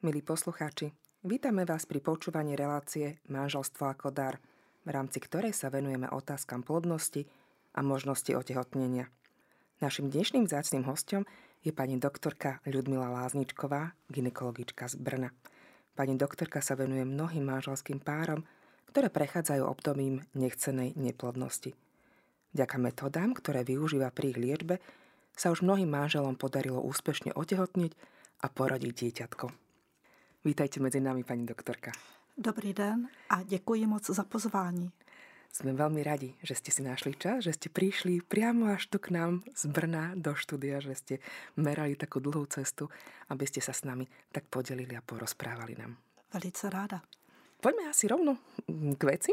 [0.00, 0.96] Milí poslucháči,
[1.28, 4.40] vítame vás pri počúvaní relácie Manželstvo ako dar,
[4.80, 7.28] v rámci ktorej sa venujeme otázkam plodnosti
[7.76, 9.12] a možnosti otehotnenia.
[9.84, 11.28] Našim dnešným zácným hostom
[11.60, 15.36] je pani doktorka Ľudmila Lázničková, ginekologička z Brna.
[15.92, 18.48] Pani doktorka sa venuje mnohým manželským párom,
[18.88, 21.76] ktoré prechádzajú obdobím nechcenej neplodnosti.
[22.56, 24.80] Vďaka metodám, ktoré využíva pri ich liečbe,
[25.36, 27.92] sa už mnohým manželom podarilo úspešne otehotniť
[28.40, 29.59] a porodiť dieťatko.
[30.44, 31.92] Vítajte medzi nami, pani doktorka.
[32.38, 34.90] Dobrý den a děkuji moc za pozvání.
[35.52, 39.12] Sme veľmi radi, že ste si našli čas, že ste prišli priamo až tu k
[39.12, 41.14] nám z Brna do štúdia, že ste
[41.60, 42.88] merali takú dlhú cestu,
[43.28, 46.00] aby ste sa s nami tak podelili a porozprávali nám.
[46.32, 47.04] Velice ráda.
[47.60, 49.32] Poďme asi rovno k veci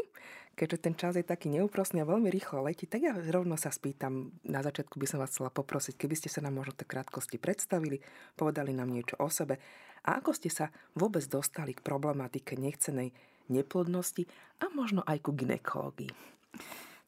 [0.58, 4.34] keďže ten čas je taký neúprostný a veľmi rýchlo letí, tak ja rovno sa spýtam,
[4.42, 8.02] na začiatku by som vás chcela poprosiť, keby ste sa nám možno tak krátkosti predstavili,
[8.34, 9.62] povedali nám niečo o sebe
[10.02, 13.14] a ako ste sa vôbec dostali k problematike nechcenej
[13.46, 14.26] neplodnosti
[14.58, 16.10] a možno aj ku ginekologii.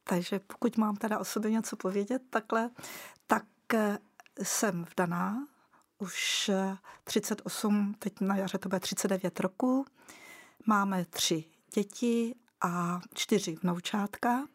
[0.07, 2.71] Takže pokud mám teda o sobě něco povědět takhle,
[3.27, 3.99] tak eh,
[4.43, 5.47] jsem vdaná
[5.99, 6.51] už
[7.05, 9.87] 38, eh, teď na jaře to bude 39 roku.
[10.67, 11.45] Máme tři
[11.75, 14.49] děti a čtyři vnoučátka,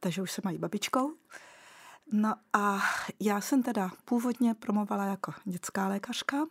[0.00, 1.14] takže už se mají babičkou.
[2.12, 2.78] No a
[3.20, 6.46] já jsem teda původně promovala jako dětská lékařka,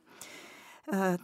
[0.94, 1.18] eh,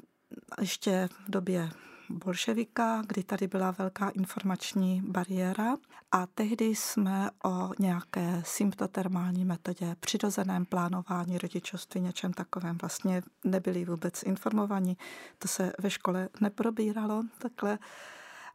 [0.61, 1.71] ještě v době
[2.09, 5.77] bolševika, kdy tady byla velká informační bariéra
[6.11, 14.23] a tehdy jsme o nějaké symptotermální metodě, přirozeném plánování rodičovství, něčem takovém vlastně nebyli vůbec
[14.23, 14.97] informovaní.
[15.39, 17.79] To se ve škole neprobíralo takhle.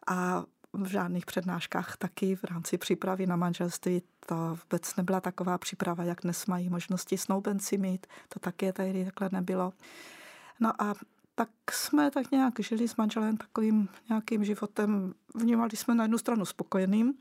[0.06, 6.04] A v žádných přednáškách taky v rámci přípravy na manželství to vůbec nebyla taková příprava,
[6.04, 8.06] jak dnes mají možnosti snoubenci mít.
[8.28, 9.72] To taky tady takhle nebylo.
[10.60, 10.94] No a
[11.42, 15.14] tak jsme tak nějak žili s manželem takovým nějakým životem.
[15.34, 17.14] Vnímali jsme na jednu stranu spokojeným,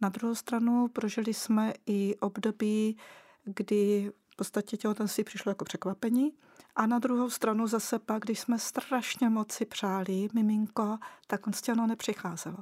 [0.00, 2.96] na druhou stranu prožili jsme i období,
[3.44, 6.32] kdy v podstatě těhotenství přišlo jako překvapení.
[6.76, 11.52] A na druhou stranu zase pak, když jsme strašně moc si přáli miminko, tak on
[11.52, 12.58] stěno nepřicházelo.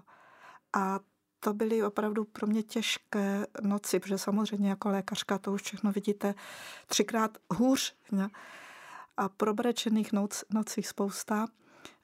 [0.72, 1.00] A
[1.40, 6.34] to byly opravdu pro mě těžké noci, protože samozřejmě jako lékařka to už všechno vidíte
[6.86, 7.94] třikrát hůř.
[8.12, 8.28] Ne?
[9.16, 11.46] A probrečených noc, nocích spousta.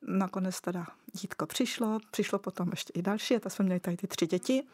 [0.02, 4.26] Nakonec teda dítko přišlo, přišlo potom ještě i další, a jsme měli tady ty tři
[4.26, 4.66] děti.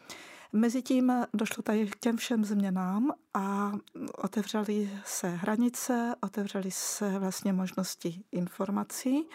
[0.53, 3.71] Mezitím došlo tady k těm všem změnám a
[4.17, 9.29] otevřely se hranice, otevřely se vlastně možnosti informací.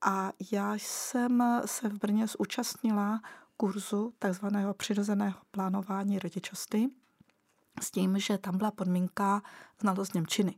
[0.00, 3.20] A já jsem se v Brně zúčastnila
[3.56, 6.94] kurzu takzvaného přirozeného plánování rodičovství
[7.80, 9.42] s tím, že tam byla podmínka
[9.80, 10.54] znalost Němčiny.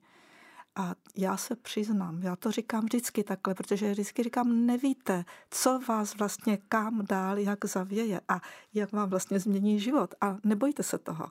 [0.76, 6.14] A já se přiznám, já to říkám vždycky takhle, protože vždycky říkám, nevíte, co vás
[6.16, 8.40] vlastně kam dál, jak zavěje a
[8.74, 10.14] jak vám vlastně změní život.
[10.20, 11.26] A nebojte se toho.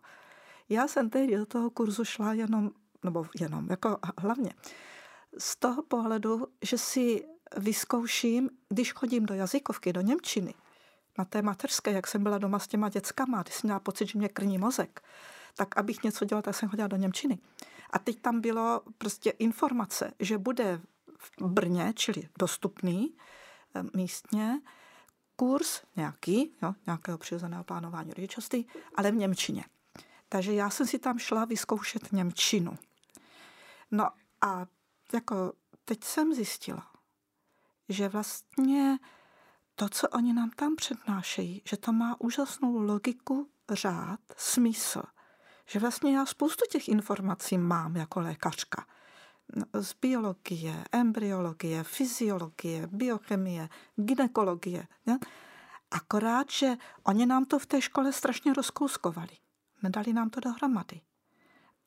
[0.69, 2.71] Já jsem tehdy do toho kurzu šla jenom,
[3.03, 4.53] nebo jenom, jako hlavně,
[5.37, 7.25] z toho pohledu, že si
[7.57, 10.53] vyzkouším, když chodím do jazykovky, do Němčiny,
[11.17, 14.19] na té mateřské, jak jsem byla doma s těma dětskama, když jsem měla pocit, že
[14.19, 15.01] mě krní mozek,
[15.55, 17.39] tak abych něco dělala, tak jsem chodila do Němčiny.
[17.89, 20.81] A teď tam bylo prostě informace, že bude
[21.39, 23.15] v Brně, čili dostupný
[23.75, 24.61] eh, místně,
[25.35, 29.65] kurz nějaký, jo, nějakého přirozeného plánování rodičovství, ale v Němčině.
[30.29, 32.77] Takže já jsem si tam šla vyzkoušet Němčinu.
[33.91, 34.09] No
[34.41, 34.65] a
[35.13, 35.53] jako
[35.85, 36.91] teď jsem zjistila,
[37.89, 38.99] že vlastně
[39.75, 45.03] to, co oni nám tam přednášejí, že to má úžasnou logiku, řád, smysl.
[45.65, 48.85] Že vlastně já spoustu těch informací mám jako lékařka.
[49.73, 54.87] Z biologie, embryologie, fyziologie, biochemie, ginekologie.
[55.05, 55.19] Ne?
[55.91, 59.37] Akorát, že oni nám to v té škole strašně rozkouskovali.
[59.83, 61.01] Nedali nám to dohromady.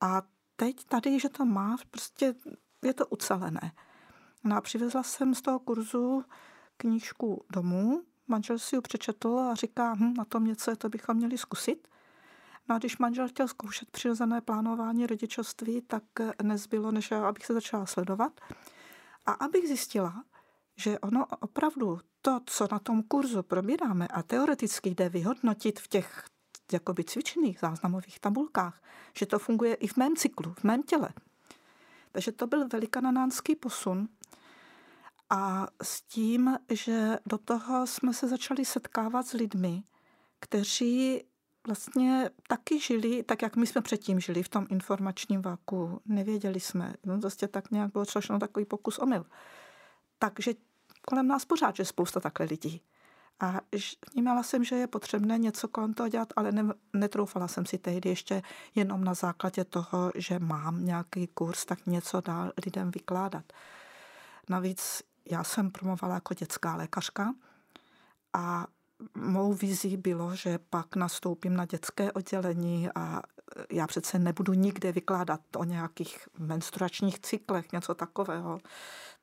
[0.00, 0.22] A
[0.56, 2.34] teď tady, že to má, prostě
[2.82, 3.72] je to ucelené.
[4.44, 6.24] No a přivezla jsem z toho kurzu
[6.76, 11.16] knížku domů, manžel si ji přečetl a říká, hm, na tom něco je, to bychom
[11.16, 11.88] měli zkusit.
[12.68, 16.02] No a když manžel chtěl zkoušet přirozené plánování rodičovství, tak
[16.42, 18.40] nezbylo, než abych se začala sledovat.
[19.26, 20.24] A abych zjistila,
[20.76, 26.24] že ono opravdu to, co na tom kurzu probíráme a teoreticky jde vyhodnotit v těch
[26.72, 28.82] jakoby cvičených záznamových tabulkách,
[29.18, 31.08] že to funguje i v mém cyklu, v mém těle.
[32.12, 34.08] Takže to byl velikananánský posun,
[35.30, 39.82] a s tím, že do toho jsme se začali setkávat s lidmi,
[40.40, 41.24] kteří
[41.66, 46.00] vlastně taky žili, tak jak my jsme předtím žili v tom informačním váku.
[46.06, 49.26] Nevěděli jsme, no prostě tak nějak bylo třeba takový pokus omyl.
[50.18, 50.54] Takže
[51.08, 52.82] kolem nás pořád, že spousta takhle lidí.
[53.40, 53.60] A
[54.12, 58.08] vnímala jsem, že je potřebné něco kolem toho dělat, ale ne, netroufala jsem si tehdy
[58.08, 58.42] ještě
[58.74, 63.44] jenom na základě toho, že mám nějaký kurz, tak něco dál lidem vykládat.
[64.48, 67.34] Navíc já jsem promovala jako dětská lékařka
[68.32, 68.66] a
[69.14, 73.22] mou vizí bylo, že pak nastoupím na dětské oddělení a
[73.70, 78.60] já přece nebudu nikde vykládat o nějakých menstruačních cyklech, něco takového.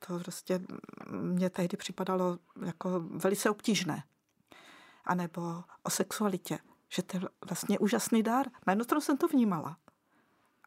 [0.08, 0.62] To prostě
[1.10, 4.04] mě tehdy připadalo jako velice obtížné.
[5.06, 6.60] A nebo o sexualitě,
[6.90, 8.46] že to je vlastně úžasný dár.
[8.68, 9.78] Na jednu stranu jsem to vnímala,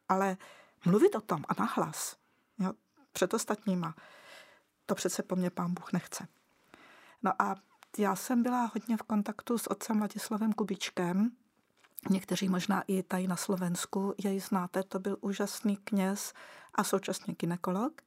[0.08, 0.36] ale
[0.84, 2.16] mluvit o tom a nahlas,
[2.58, 2.72] jo,
[3.12, 3.94] před ostatníma,
[4.86, 6.28] to přece po mně pán Bůh nechce.
[7.22, 7.54] No a
[7.98, 11.30] já jsem byla hodně v kontaktu s otcem Ladislavem Kubičkem,
[12.10, 16.32] Někteří možná i tady na Slovensku jej znáte, to byl úžasný kněz
[16.74, 18.02] a současně ginekolog.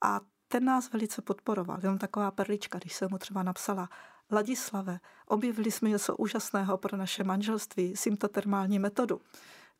[0.00, 1.78] A ten nás velice podporoval.
[1.82, 3.88] Jenom taková perlička, když jsem mu třeba napsala,
[4.30, 9.20] Ladislave, objevili jsme něco úžasného pro naše manželství, symptotermální metodu.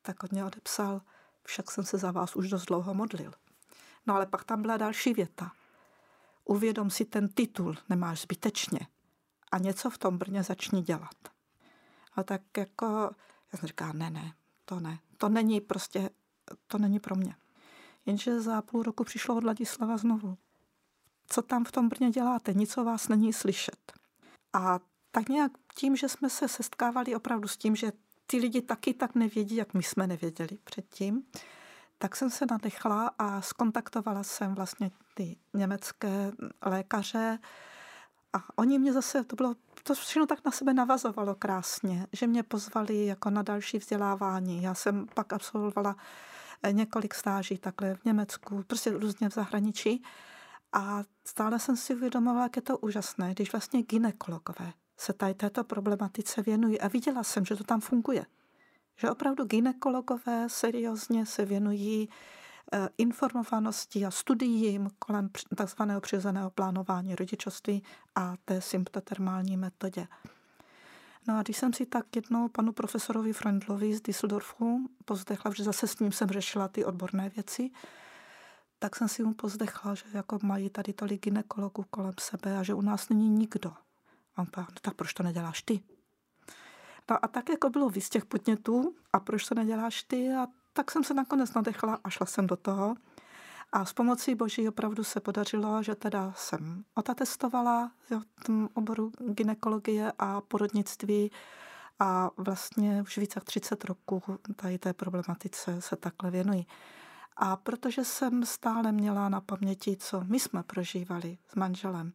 [0.01, 1.01] Tak od něj odepsal,
[1.43, 3.33] však jsem se za vás už dost dlouho modlil.
[4.07, 5.51] No ale pak tam byla další věta.
[6.45, 8.79] Uvědom si ten titul, nemáš zbytečně.
[9.53, 11.15] A něco v tom Brně začni dělat.
[12.15, 12.85] A tak jako,
[13.53, 14.33] já jsem říkala, ne, ne,
[14.65, 14.99] to ne.
[15.17, 16.09] To není prostě,
[16.67, 17.35] to není pro mě.
[18.05, 20.37] Jenže za půl roku přišlo od Ladislava znovu.
[21.27, 22.53] Co tam v tom Brně děláte?
[22.53, 23.93] Nic o vás není slyšet.
[24.53, 24.79] A
[25.11, 27.91] tak nějak tím, že jsme se sestkávali opravdu s tím, že
[28.27, 31.23] ty lidi taky tak nevědí, jak my jsme nevěděli předtím,
[31.97, 37.39] tak jsem se nadechla a skontaktovala jsem vlastně ty německé lékaře
[38.33, 42.43] a oni mě zase, to bylo, to všechno tak na sebe navazovalo krásně, že mě
[42.43, 44.63] pozvali jako na další vzdělávání.
[44.63, 45.95] Já jsem pak absolvovala
[46.63, 50.03] eh, několik stáží takhle v Německu, prostě různě v zahraničí.
[50.73, 55.63] A stále jsem si uvědomovala, jak je to úžasné, když vlastně ginekologové se tady této
[55.63, 56.81] problematice věnují.
[56.81, 58.25] A viděla jsem, že to tam funguje.
[58.95, 62.09] Že opravdu ginekologové seriózně se věnují
[62.97, 67.83] informovanosti a studiím kolem takzvaného přirozeného plánování rodičovství
[68.15, 70.07] a té symptotermální metodě.
[71.27, 75.87] No a když jsem si tak jednou panu profesorovi Freundlovi z Düsseldorfu pozdechla, že zase
[75.87, 77.71] s ním jsem řešila ty odborné věci,
[78.79, 82.73] tak jsem si mu pozdechla, že jako mají tady tolik ginekologů kolem sebe a že
[82.73, 83.73] u nás není nikdo.
[84.35, 85.83] A on povedal, no tak proč to neděláš ty?
[87.09, 90.33] No a tak jako bylo víc těch podnětů a proč to neděláš ty?
[90.33, 92.95] A tak jsem se nakonec nadechla a šla jsem do toho.
[93.71, 100.11] A s pomocí boží opravdu se podařilo, že teda jsem otatestovala v tom oboru ginekologie
[100.19, 101.31] a porodnictví
[101.99, 104.21] a vlastně už více jak 30 roků
[104.55, 106.67] tady té problematice se takhle věnují.
[107.35, 112.13] A protože jsem stále měla na paměti, co my jsme prožívali s manželem,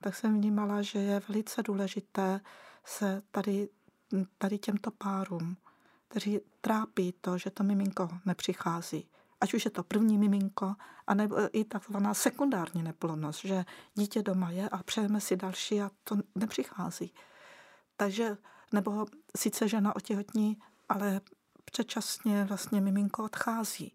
[0.00, 2.40] tak jsem vnímala, že je velice důležité
[2.84, 3.68] se tady,
[4.38, 5.56] tady těmto párům,
[6.08, 9.08] kteří trápí to, že to miminko nepřichází,
[9.40, 10.74] ať už je to první miminko,
[11.06, 13.64] anebo i takzvaná sekundární neplodnost, že
[13.94, 17.14] dítě doma je a přejeme si další a to nepřichází.
[17.96, 18.36] Takže,
[18.72, 19.06] nebo
[19.36, 20.58] sice žena otěhotní,
[20.88, 21.20] ale
[21.64, 23.92] předčasně vlastně miminko odchází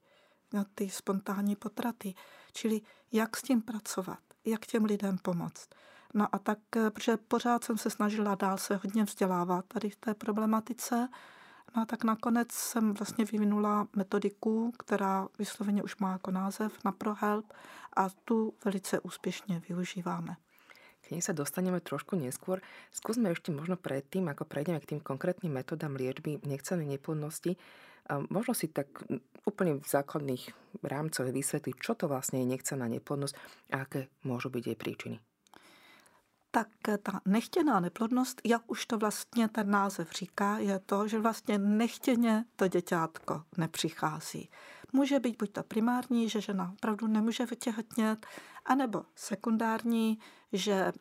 [0.54, 2.14] na ty spontánní potraty.
[2.54, 2.82] Čili
[3.12, 5.70] jak s tím pracovat, jak těm lidem pomoct.
[6.14, 9.96] No a tak, eh, protože pořád jsem se snažila dál se hodně vzdělávat tady v
[9.96, 11.10] té problematice,
[11.76, 16.92] no a tak nakonec jsem vlastně vyvinula metodiku, která vysloveně už má jako název na
[16.92, 17.54] ProHelp
[17.96, 20.36] a tu velice úspěšně využíváme.
[21.02, 22.64] K nej sa dostaneme trošku neskôr.
[22.94, 27.60] Skúsme ešte možno predtým, ako prejdeme k tým konkrétnym metodám liečby nechcenej neplodnosti,
[28.32, 28.88] možno si tak
[29.44, 33.36] úplne v základných rámcoch vysvetliť, čo to vlastne je nechcená neplodnosť
[33.76, 35.18] a aké môžu byť jej príčiny.
[36.52, 36.68] Tak
[37.04, 42.46] ta nechtěná neplodnost, jak už to vlastně ten název říká, je to, že vlastně nechtěně
[42.56, 44.50] to děťátko nepřichází.
[44.94, 48.26] Může být buď to primární, že žena opravdu nemůže vytěhotnět,
[48.66, 50.20] anebo sekundární,
[50.54, 50.94] že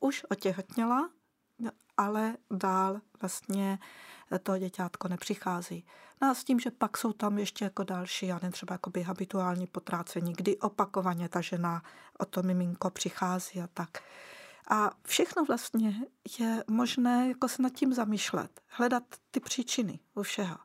[0.00, 1.10] už otěhotněla,
[1.96, 3.78] ale dál vlastně
[4.42, 5.86] to děťátko nepřichází.
[6.22, 9.02] No a s tím, že pak jsou tam ještě jako další, já nevím, třeba jakoby
[9.02, 11.82] habituální potrácení, kdy opakovaně ta žena
[12.18, 13.90] o to miminko přichází a tak.
[14.70, 16.06] A všechno vlastně
[16.38, 20.56] je možné jako se nad tím zamýšlet, hledat ty příčiny u všeho.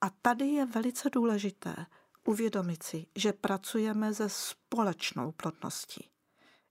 [0.00, 1.86] A tady je velice důležité
[2.24, 6.10] uvědomit si, že pracujeme se společnou plodností.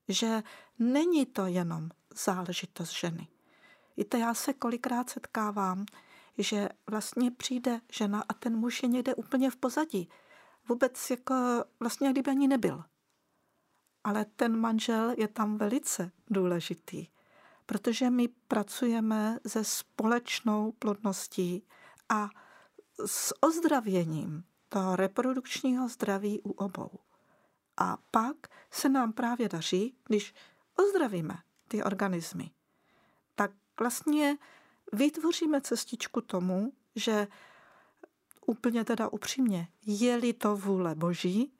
[0.08, 0.42] Že
[0.78, 1.88] není to jenom
[2.24, 3.28] záležitost ženy.
[3.96, 5.84] Víte, já se kolikrát setkávám,
[6.38, 10.08] že vlastně přijde žena a ten muž je někde úplně v pozadí.
[10.68, 11.34] Vůbec jako
[11.80, 12.84] vlastně kdyby ani nebyl.
[14.04, 17.06] Ale ten manžel je tam velice důležitý,
[17.66, 21.66] protože my pracujeme se společnou plodností
[22.08, 22.28] a
[23.06, 26.90] s ozdravěním toho reprodukčního zdraví u obou.
[27.76, 28.36] A pak
[28.70, 30.34] se nám právě daří, když
[30.76, 32.50] ozdravíme ty organismy,
[33.34, 34.38] tak vlastně
[34.92, 37.28] vytvoříme cestičku tomu, že
[38.46, 41.52] úplně teda upřímně, je-li to vůle Boží,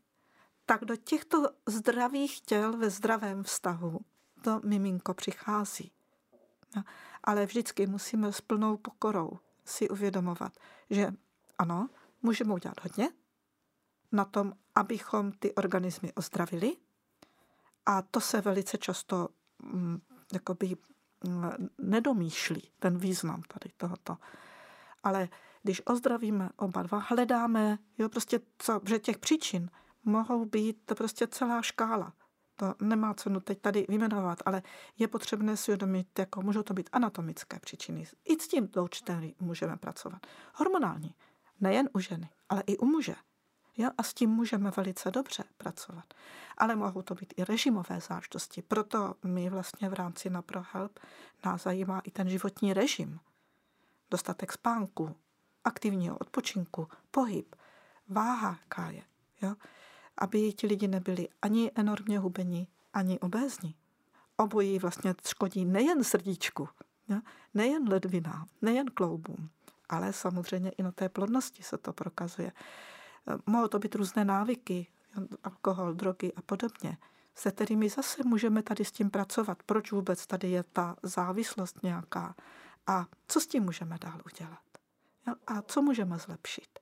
[0.66, 4.00] tak do těchto zdravých těl ve zdravém vztahu
[4.44, 5.92] to miminko přichází.
[6.76, 6.85] No,
[7.25, 10.52] ale vždycky musíme s plnou pokorou si uvědomovat,
[10.90, 11.12] že
[11.59, 11.88] ano,
[12.23, 13.11] můžeme udělat hodně
[14.12, 16.76] na tom, abychom ty organismy ozdravili.
[17.87, 19.28] A to se velice často
[19.62, 20.00] mm,
[20.33, 20.76] jakoby
[21.28, 24.16] mm, nedomýšlí, ten význam tady tohoto.
[25.02, 25.28] Ale
[25.62, 29.71] když ozdravíme oba dva, hledáme, jo, prostě co, že těch příčin
[30.04, 32.12] mohou být to prostě celá škála.
[32.56, 34.62] To nemá cenu teď tady vyjmenovat, ale
[34.99, 38.06] je potřebné si uvědomit, jako můžou to být anatomické příčiny.
[38.25, 38.88] I s tím do
[39.40, 40.26] můžeme pracovat.
[40.54, 41.14] Hormonální,
[41.61, 43.14] nejen u ženy, ale i u muže.
[43.76, 43.90] Jo?
[43.99, 46.04] A s tím můžeme velice dobře pracovat.
[46.58, 48.62] Ale mohou to být i režimové záležitosti.
[48.62, 50.99] Proto my vlastně v rámci na ProHelp
[51.44, 53.20] nás zajímá i ten životní režim.
[54.11, 55.16] Dostatek spánku,
[55.64, 57.56] aktivního odpočinku, pohyb,
[58.08, 59.02] váha, jaká je.
[59.42, 59.54] Jo?
[60.18, 63.75] Aby ti lidi nebyli ani enormně hubení, ani obézní.
[64.37, 66.68] Obojí vlastně škodí nejen srdíčku,
[67.54, 69.50] nejen ledvinám, nejen kloubům,
[69.88, 72.52] ale samozřejmě i na té plodnosti se to prokazuje.
[73.47, 74.87] Mohou to být různé návyky,
[75.44, 76.99] alkohol, drogy a podobně,
[77.35, 79.62] se kterými zase můžeme tady s tím pracovat.
[79.62, 82.35] Proč vůbec tady je ta závislost nějaká?
[82.87, 84.64] A co s tím můžeme dál udělat?
[85.47, 86.78] A co můžeme zlepšit?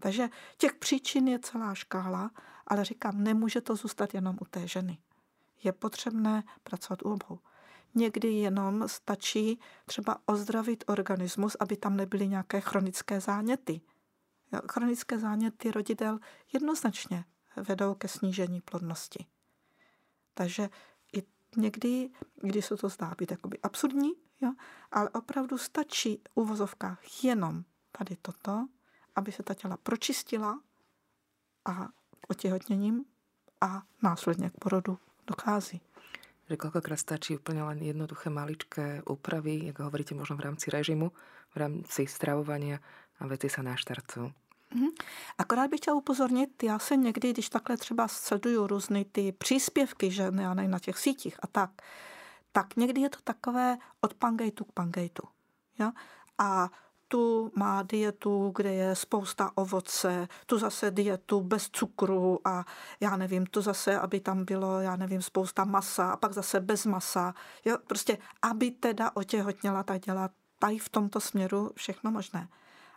[0.00, 2.30] Takže těch příčin je celá škála,
[2.66, 4.98] ale říkám, nemůže to zůstat jenom u té ženy.
[5.62, 7.38] Je potřebné pracovat u obou.
[7.94, 13.80] Někdy jenom stačí třeba ozdravit organismus, aby tam nebyly nějaké chronické záněty.
[14.72, 16.18] Chronické záněty rodidel
[16.52, 17.24] jednoznačně
[17.56, 19.26] vedou ke snížení plodnosti.
[20.34, 20.68] Takže
[21.16, 21.22] i
[21.56, 24.52] někdy, když se to zdá být jakoby absurdní, jo,
[24.92, 28.66] ale opravdu stačí u vozovkách jenom tady toto,
[29.16, 30.60] aby se ta těla pročistila
[31.64, 31.88] a
[32.28, 33.04] otěhotněním
[33.60, 35.80] a následně k porodu dochází.
[36.50, 41.14] Že koľkokrát stačí úplne len jednoduché maličké úpravy, ako hovoríte možno v rámci režimu,
[41.54, 42.82] v rámci stravovania
[43.22, 44.34] a věci se naštarcují.
[44.74, 44.90] Mm-hmm.
[45.38, 50.22] Akorát bych chtěla upozornit, já se někdy, když takhle třeba sleduju různé ty příspěvky, že
[50.22, 51.70] já nevím, na těch sítích a tak,
[52.52, 55.22] tak někdy je to takové od pangejtu k pangejtu.
[55.78, 55.92] Ja?
[56.38, 56.70] A
[57.10, 62.64] tu má dietu, kde je spousta ovoce, tu zase dietu bez cukru a
[63.00, 66.86] já nevím, tu zase, aby tam bylo, já nevím, spousta masa a pak zase bez
[66.86, 67.34] masa.
[67.64, 72.48] Jo, prostě, aby teda otěhotněla, tak dělat tady v tomto směru všechno možné.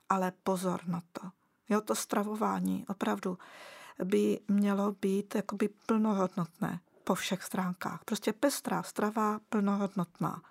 [0.09, 1.21] Ale pozor na to.
[1.69, 3.37] Jo, to stravování opravdu
[4.03, 8.03] by mělo být jakoby plnohodnotné po všech stránkách.
[8.05, 10.41] Prostě pestrá strava, plnohodnotná.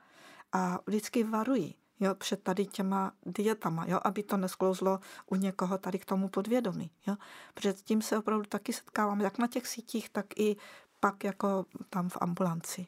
[0.52, 5.98] A vždycky varují jo, před tady těma dietama, jo, aby to nesklouzlo u někoho tady
[5.98, 6.90] k tomu podvědomí.
[7.06, 7.16] Jo.
[7.54, 10.56] Protože tím se opravdu taky setkávám, jak na těch sítích, tak i
[11.00, 12.86] pak jako tam v ambulanci.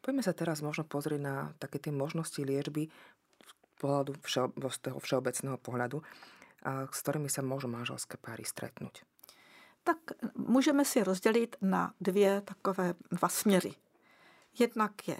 [0.00, 2.92] Pojďme se teraz možno pozrieť na také ty možnosti liečby
[3.40, 6.04] z pohľadu všeo, z toho všeobecného pohľadu,
[6.64, 9.00] a s ktorými sa môžu manželské páry stretnúť.
[9.84, 9.96] Tak
[10.36, 13.74] můžeme si rozdělit na dvě takové dva směry.
[14.58, 15.16] Jednak je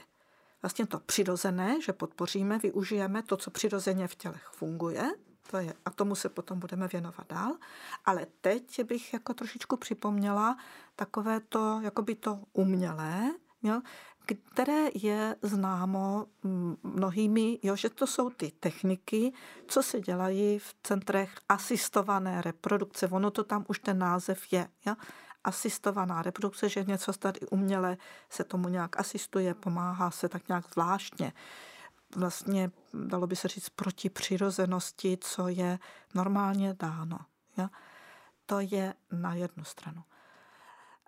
[0.65, 5.13] vlastně to přirozené, že podpoříme, využijeme to, co přirozeně v tělech funguje,
[5.51, 7.53] to je, a tomu se potom budeme věnovat dál.
[8.05, 10.57] Ale teď bych jako trošičku připomněla
[10.97, 13.31] takové to, jako by to umělé,
[13.63, 13.81] jo,
[14.27, 16.27] které je známo
[16.83, 19.33] mnohými, jo, že to jsou ty techniky,
[19.69, 23.09] co se dělají v centrech asistované reprodukce.
[23.09, 24.69] Ono to tam už ten název je.
[24.87, 24.95] Jo
[25.45, 27.97] asistovaná reprodukce, že něco tady uměle
[28.31, 31.33] se tomu nějak asistuje, pomáhá se tak nějak zvláštně.
[32.17, 35.79] Vlastně dalo by se říct proti přirozenosti, co je
[36.15, 37.19] normálně dáno.
[37.57, 37.71] Ja?
[38.47, 40.03] To je na jednu stranu.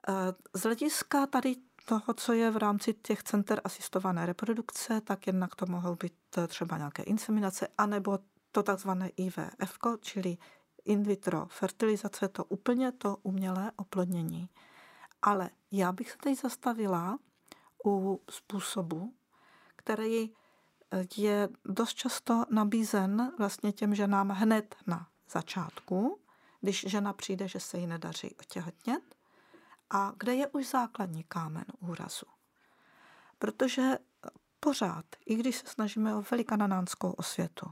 [0.08, 0.12] E,
[0.58, 5.66] z hlediska tady toho, co je v rámci těch center asistované reprodukce, tak jednak to
[5.66, 6.12] mohou být
[6.48, 8.18] třeba nějaké inseminace, anebo
[8.52, 10.36] to takzvané IVF, čili
[10.86, 14.48] in vitro fertilizace, to úplně to umělé oplodnění.
[15.22, 17.18] Ale já bych se teď zastavila
[17.86, 19.14] u způsobu,
[19.76, 20.30] který
[20.90, 26.20] eh, je dost často nabízen vlastně těm ženám hned na začátku,
[26.60, 29.16] když žena přijde, že se jí nedaří otěhotnět,
[29.90, 32.26] a kde je už základní kámen úrazu.
[33.38, 33.98] Protože
[34.60, 37.66] pořád, i když se snažíme o velikananánskou osvětu,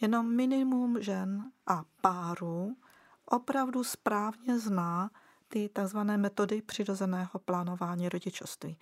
[0.00, 2.76] jenom minimum žen a párů
[3.24, 5.10] opravdu správně zná
[5.48, 5.98] ty tzv.
[5.98, 8.78] metody přirozeného plánování rodičovství.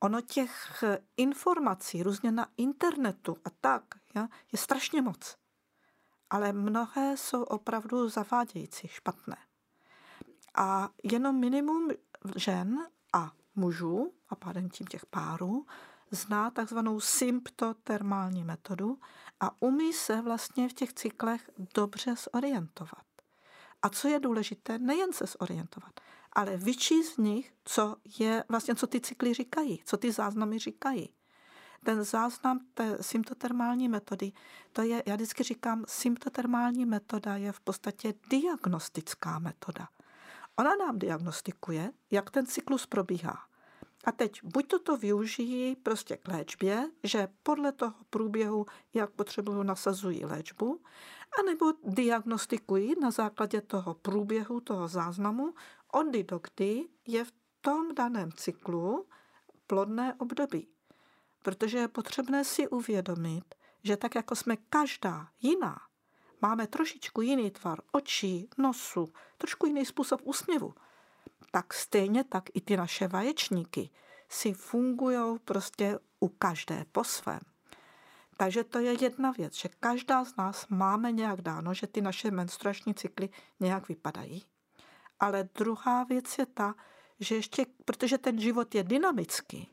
[0.00, 0.84] Ono těch
[1.16, 3.82] informací různě na internetu a tak
[4.14, 5.36] ja, je strašně moc.
[6.30, 9.36] Ale mnohé jsou opravdu zavádějící, špatné.
[10.54, 11.90] A jenom minimum
[12.36, 15.66] žen a mužů, a pádem tím těch párů,
[16.10, 18.98] zná takzvanou symptotermální metodu
[19.40, 23.04] a umí se vlastně v těch cyklech dobře zorientovat.
[23.82, 26.00] A co je důležité, nejen se zorientovat,
[26.32, 31.12] ale vyčíst z nich, co je vlastně, co ty cykly říkají, co ty záznamy říkají.
[31.84, 34.32] Ten záznam té symptotermální metody,
[34.72, 39.88] to je, já vždycky říkám, symptotermální metoda je v podstatě diagnostická metoda.
[40.56, 43.45] Ona nám diagnostikuje, jak ten cyklus probíhá.
[44.06, 50.24] A teď buď toto využijí prostě k léčbě, že podle toho průběhu, jak potřebují, nasazují
[50.24, 50.80] léčbu,
[51.40, 55.54] anebo diagnostikují na základě toho průběhu, toho záznamu,
[55.92, 59.06] od do kdy je v tom daném cyklu
[59.66, 60.68] plodné období.
[61.42, 65.76] Protože je potřebné si uvědomit, že tak jako jsme každá jiná,
[66.42, 70.74] máme trošičku jiný tvar očí, nosu, trošku jiný způsob úsměvu,
[71.50, 73.90] tak stejně tak i ty naše vaječníky
[74.28, 77.40] si fungují prostě u každé po svém.
[78.36, 82.30] Takže to je jedna věc, že každá z nás máme nějak dáno, že ty naše
[82.30, 83.28] menstruační cykly
[83.60, 84.44] nějak vypadají.
[85.20, 86.74] Ale druhá věc je ta,
[87.20, 89.70] že ještě, protože ten život je dynamický,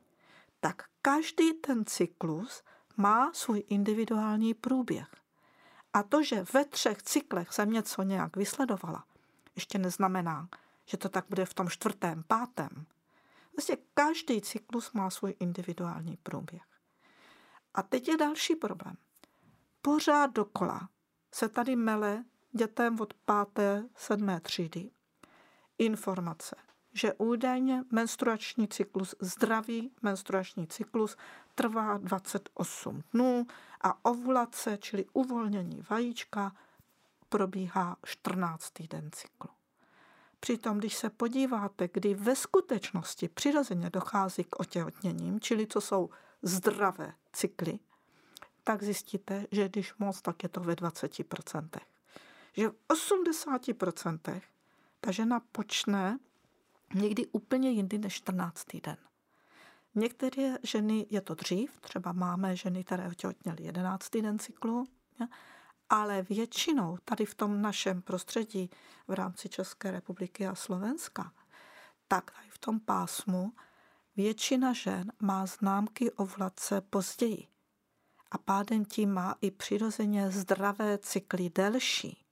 [0.59, 2.63] tak každý ten cyklus
[2.97, 5.07] má svůj individuální průběh.
[5.93, 9.05] A to, že ve třech cyklech jsem něco nějak vysledovala,
[9.55, 10.49] ještě neznamená,
[10.85, 12.85] že to tak bude v tom čtvrtém, pátém.
[13.57, 16.63] Vlastně každý cyklus má svůj individuální průběh.
[17.73, 18.97] A teď je další problém.
[19.81, 20.89] Pořád dokola
[21.31, 24.91] se tady mele dětem od páté, sedmé třídy
[25.77, 26.55] informace,
[26.93, 31.17] že údajně menstruační cyklus, zdravý menstruační cyklus
[31.55, 33.47] trvá 28 dnů
[33.81, 36.55] a ovulace, čili uvolnění vajíčka,
[37.29, 38.73] probíhá 14.
[38.89, 39.49] den cyklu.
[40.43, 46.09] Přitom, když se podíváte, kdy ve skutečnosti přirozeně dochází k otěhotněním, čili co jsou
[46.41, 47.79] zdravé cykly,
[48.63, 51.69] tak zjistíte, že když moc, tak je to ve 20%.
[52.53, 54.41] Že v 80%
[54.99, 56.19] ta žena počne
[56.93, 58.65] někdy úplně jindy než 14.
[58.83, 58.97] den.
[59.95, 64.09] Některé ženy je to dřív, třeba máme ženy, které otěhotněly 11.
[64.21, 64.87] den cyklu,
[65.89, 68.69] ale většinou tady v tom našem prostředí
[69.07, 71.31] v rámci České republiky a Slovenska,
[72.07, 73.53] tak tady v tom pásmu
[74.15, 77.47] většina žen má známky ovlace později.
[78.31, 82.25] A pádem tím má i přirozeně zdravé cykly delší.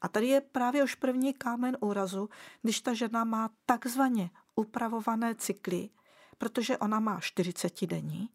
[0.00, 2.28] A tady je právě už první kámen úrazu,
[2.62, 5.90] když ta žena má takzvaně upravované cykly,
[6.38, 8.30] protože ona má 40 denní,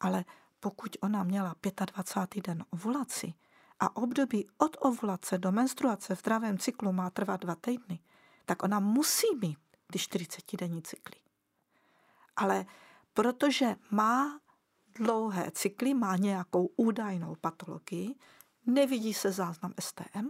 [0.00, 0.24] ale
[0.60, 1.54] pokud ona měla
[1.94, 2.46] 25.
[2.46, 3.34] den ovulaci,
[3.80, 7.98] a období od ovulace do menstruace v zdravém cyklu má trvat dva týdny,
[8.44, 9.58] tak ona musí mít
[9.92, 11.20] ty 40-denní cykly.
[12.36, 12.66] Ale
[13.14, 14.40] protože má
[14.94, 18.14] dlouhé cykly, má nějakou údajnou patologii,
[18.66, 20.28] nevidí se záznam STM,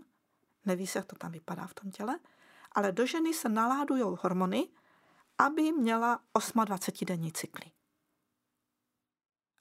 [0.66, 2.18] neví se, jak to tam vypadá v tom těle,
[2.72, 4.68] ale do ženy se naládují hormony,
[5.38, 7.70] aby měla 28-denní cykly.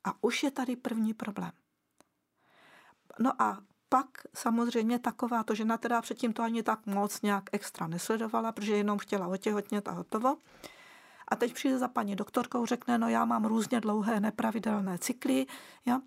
[0.04, 1.52] A už je tady první problém.
[3.20, 7.88] No a pak samozřejmě taková to žena teda předtím to ani tak moc nějak extra
[7.88, 10.38] nesledovala, protože jenom chtěla otěhotnět a hotovo.
[11.28, 15.46] A teď přijde za paní doktorkou, řekne, no já mám různě dlouhé nepravidelné cykly.
[15.86, 16.02] Ja?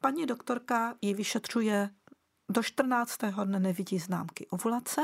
[0.00, 1.90] Paní doktorka ji vyšetřuje,
[2.48, 3.18] do 14.
[3.44, 5.00] dne nevidí známky ovulace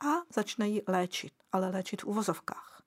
[0.00, 2.82] a začne ji léčit, ale léčit v uvozovkách.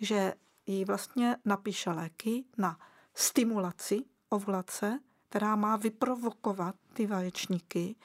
[0.00, 0.34] Že
[0.66, 2.78] jí vlastně napíše léky na
[3.14, 4.98] stimulaci ovulace,
[5.28, 7.96] která má vyprovokovat ty vaječníky,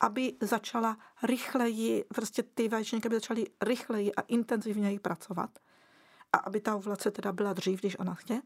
[0.00, 5.58] aby začala rychleji, prostě ty vaječníky by začaly rychleji a intenzivněji pracovat
[6.32, 8.42] a aby ta ovulace teda byla dřív, když ona chce.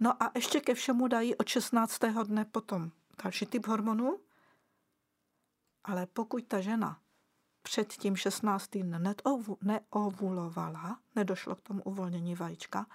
[0.00, 1.98] No a ještě ke všemu dají od 16.
[2.24, 2.90] dne potom
[3.24, 4.20] další typ hormonů,
[5.84, 7.00] ale pokud ta žena
[7.62, 8.70] před tím 16.
[8.70, 9.14] dnem
[9.62, 12.86] neovulovala, nedošlo k tomu uvolnění vajíčka,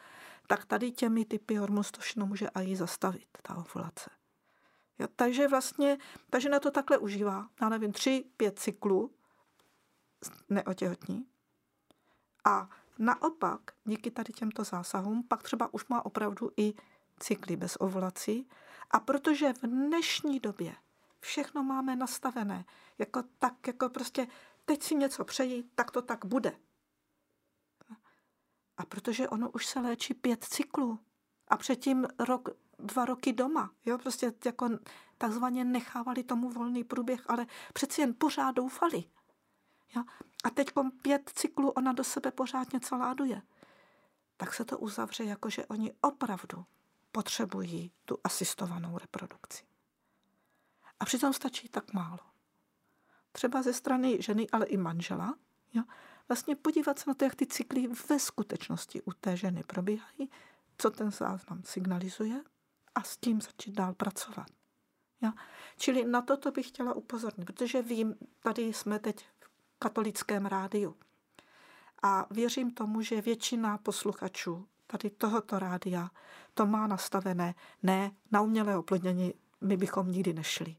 [0.48, 4.10] tak tady těmi typy hormonů to všechno může i zastavit, ta ovulace.
[5.00, 5.98] Jo, takže vlastně
[6.30, 9.12] ta žena to takhle užívá, já nevím, tři, pět cyklů
[10.50, 11.26] neotěhotní.
[12.46, 16.74] A naopak, díky tady těmto zásahům, pak třeba už má opravdu i
[17.20, 18.50] cykly bez ovulací.
[18.92, 20.76] A protože v dnešní době
[21.20, 22.66] všechno máme nastavené,
[22.98, 24.28] jako tak, jako prostě
[24.66, 26.60] teď si něco přeji, tak to tak bude.
[28.78, 31.00] A protože ono už se léčí pět cyklů
[31.48, 32.50] a předtím rok,
[32.84, 34.70] dva roky doma, jo, prostě jako
[35.18, 39.04] takzvaně nechávali tomu volný průběh, ale přeci jen pořád doufali.
[39.96, 40.04] Jo?
[40.44, 43.42] A teď pět cyklů ona do sebe pořád něco láduje.
[44.38, 46.66] Tak se to uzavře jako, že oni opravdu
[47.12, 49.64] potřebují tu asistovanou reprodukci.
[51.00, 52.20] A přitom stačí tak málo.
[53.32, 55.36] Třeba ze strany ženy, ale i manžela,
[55.74, 55.84] jo?
[56.28, 60.30] vlastně podívat se na to, jak ty cykly ve skutečnosti u té ženy probíhají,
[60.78, 62.44] co ten záznam signalizuje
[62.96, 64.48] a s tím začít dál pracovat.
[65.22, 65.32] Jo?
[65.78, 70.96] Čili na toto bych chtěla upozornit, protože vím, tady jsme teď v katolickém rádiu
[72.04, 76.10] a věřím tomu, že většina posluchačů tady tohoto rádia
[76.54, 80.76] to má nastavené, ne, na umělé oplodnění my bychom nikdy nešli.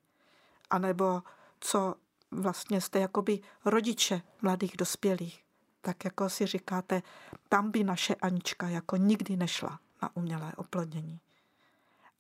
[0.71, 1.23] A nebo
[1.61, 1.95] co
[2.31, 5.45] vlastně jste jakoby rodiče mladých dospělých,
[5.81, 7.03] tak jako si říkáte,
[7.49, 11.21] tam by naše Anička jako nikdy nešla na umělé oplodnění.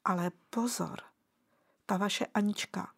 [0.05, 1.01] Ale pozor,
[1.87, 2.93] ta vaše Anička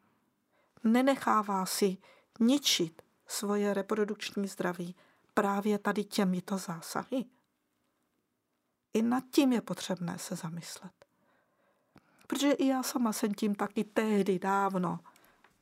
[0.85, 1.99] nenechává si
[2.41, 4.95] ničit svoje reprodukční zdraví
[5.35, 7.25] právě tady těmito zásahy.
[8.95, 10.93] I nad tím je potřebné se zamyslet.
[12.27, 15.01] Protože i já sama jsem tím taky tehdy dávno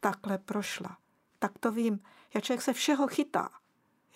[0.01, 0.99] takhle prošla.
[1.39, 2.01] Tak to vím.
[2.35, 3.51] Já člověk se všeho chytá.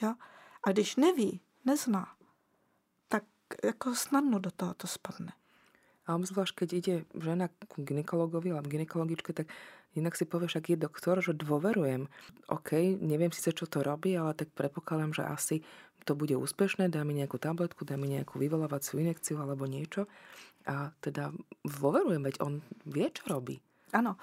[0.01, 0.15] Jo?
[0.63, 2.17] A když neví, nezná,
[3.09, 3.25] tak
[3.65, 5.33] jako snadno do toho to spadne.
[6.09, 9.53] A obzvlášť, keď ide žena k ginekologovi alebo ginekologičke, tak
[9.93, 12.09] inak si povie, však je doktor, že dôverujem.
[12.49, 15.57] OK, neviem síce, čo to robí, ale tak predpokladám, že asi
[16.09, 20.09] to bude úspešné, dá mi nejakú tabletku, dá mi nejakú vyvolávaciu injekciu alebo niečo.
[20.65, 21.29] A teda
[21.69, 23.61] dôverujem, veď on vie, čo robí.
[23.93, 24.17] Ano,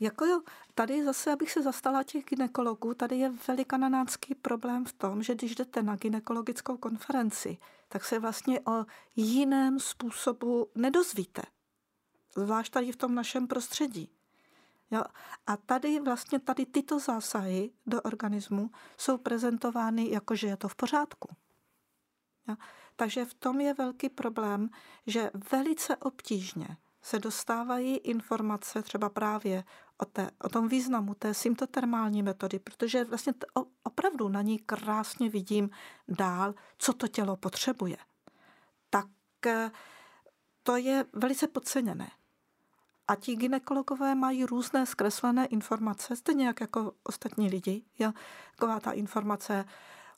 [0.00, 0.40] jako jo,
[0.74, 5.54] tady zase, abych se zastala těch ginekologů, tady je velikanánský problém v tom, že když
[5.54, 7.58] jdete na ginekologickou konferenci,
[7.88, 8.84] tak se vlastně o
[9.16, 11.42] jiném způsobu nedozvíte.
[12.36, 14.10] Zvlášť tady v tom našem prostředí.
[14.90, 15.02] Jo?
[15.46, 20.74] A tady vlastně tady tyto zásahy do organismu jsou prezentovány jako, že je to v
[20.74, 21.28] pořádku.
[22.48, 22.56] Jo?
[22.96, 24.70] Takže v tom je velký problém,
[25.06, 29.64] že velice obtížně se dostávají informace třeba právě
[29.98, 33.34] o, té, o tom významu té symptotermální metody, protože vlastně
[33.82, 35.70] opravdu na ní krásně vidím
[36.08, 37.96] dál, co to tělo potřebuje.
[38.90, 39.06] Tak
[39.46, 39.70] eh,
[40.62, 42.10] to je velice podceněné.
[43.08, 47.84] A ti ginekologové mají různé zkreslené informace, stejně jak jako ostatní lidi.
[47.98, 48.12] Ja?
[48.56, 49.64] Taková ta informace,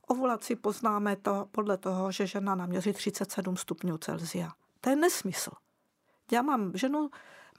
[0.07, 4.53] ovulaci poznáme to podle toho, že žena naměří 37 stupňů Celzia.
[4.81, 5.51] To je nesmysl.
[6.33, 7.11] Já mám ženu,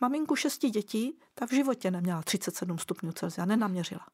[0.01, 4.07] maminku šesti dětí, ta v životě neměla 37 stupňů Celsia, nenaměřila.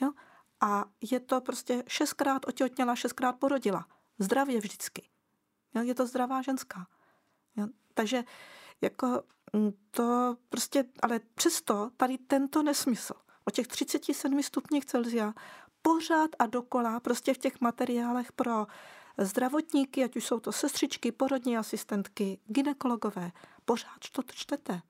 [0.00, 0.12] Jo?
[0.60, 3.86] A je to prostě šestkrát otěhotněla, šestkrát porodila.
[4.18, 5.08] Zdravě vždycky.
[5.74, 5.82] Jo?
[5.82, 6.86] Je to zdravá ženská.
[7.56, 7.66] Jo?
[7.94, 8.24] Takže
[8.80, 13.14] jako mm, to prostě, ale přesto tady tento nesmysl
[13.44, 15.34] o těch 37 stupních Celsia
[15.82, 18.66] pořád a dokola prostě v těch materiálech pro
[19.18, 23.32] zdravotníky, ať už jsou to sestřičky, porodní asistentky, ginekologové,
[23.64, 24.82] pořád to čtete.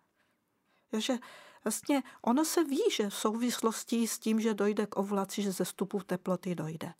[0.91, 1.19] Takže
[1.65, 5.65] vlastně ono se ví, že v souvislosti s tím, že dojde k ovulaci, že ze
[5.65, 6.95] stupu teploty dojde.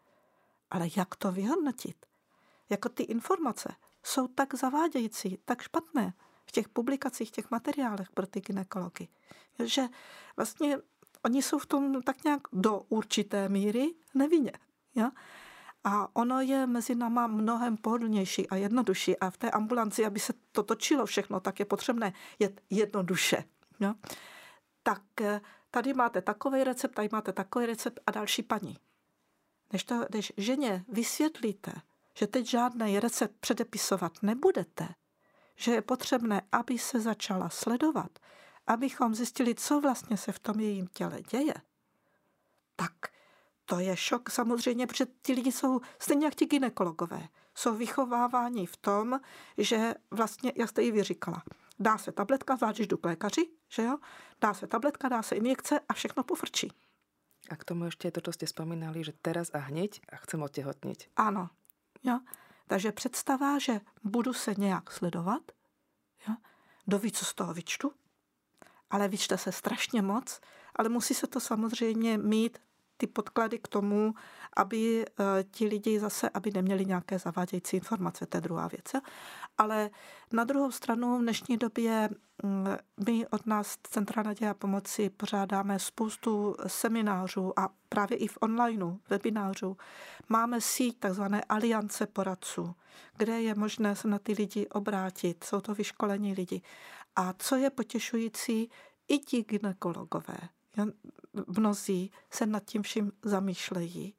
[0.71, 2.07] Ale jak to vyhodnotit?
[2.71, 6.15] Jako ty informace jsou tak zavádějící, tak špatné
[6.47, 9.09] v těch publikacích, v těch materiálech pro ty gynekology,
[9.65, 9.83] že
[10.37, 10.79] vlastně
[11.25, 14.53] oni jsou v tom tak nějak do určité míry nevinně.
[14.95, 15.11] Ja?
[15.85, 19.19] A ono je mezi náma mnohem pohodlnější a jednodušší.
[19.19, 23.45] A v té ambulanci, aby se to točilo všechno, tak je potřebné jet jednoduše.
[23.81, 23.95] Jo?
[24.83, 28.79] Tak eh, tady máte takový recept, tady máte takový recept a další paní.
[29.73, 31.73] Než, to, než ženě vysvětlíte,
[32.19, 34.89] že teď žádný recept předepisovat nebudete,
[35.57, 38.19] že je potřebné, aby se začala sledovat,
[38.67, 41.55] abychom zjistili, co vlastně se v tom jejím těle děje,
[42.77, 42.93] tak
[43.65, 47.29] to je šok samozřejmě, protože ti lidi jsou stejně jak ti ginekologové.
[47.55, 49.21] Jsou vychováváni v tom,
[49.59, 51.43] že vlastně, jak jste ji vyříkala,
[51.79, 53.99] dá se tabletka, zvlášť jdu k lékaři, že jo?
[54.41, 56.73] Dá se tabletka, dá se injekce a všechno pofrčí.
[57.51, 61.05] A k tomu ještě to, co jste vzpomínali, že teraz a hněď a chcem otěhotnit.
[61.17, 61.51] Ano.
[62.03, 62.21] Jo?
[62.67, 65.43] Takže představa, že budu se nějak sledovat,
[66.29, 66.35] jo?
[66.87, 67.93] doví, co z toho vyčtu,
[68.91, 70.41] ale vyčte se strašně moc,
[70.77, 72.59] ale musí se to samozřejmě mít
[73.05, 74.15] ty podklady k tomu,
[74.57, 79.05] aby eh, ti lidi zase, aby neměli nějaké zavádějící informace, to je druhá věc.
[79.59, 79.91] Ale
[80.33, 82.09] na druhou stranu v dnešní době
[82.43, 82.67] mm,
[83.07, 88.97] my od nás Centra naděje a pomoci pořádáme spoustu seminářů a právě i v onlineu,
[89.11, 89.77] webinářů.
[90.29, 92.75] Máme síť takzvané aliance poradců,
[93.17, 95.45] kde je možné se na ty lidi obrátit.
[95.45, 96.63] Jsou to vyškolení lidi.
[97.17, 98.71] A co je potěšující,
[99.09, 100.39] i ti ginekologové,
[101.47, 104.15] mnozí se nad tím vším zamýšlejí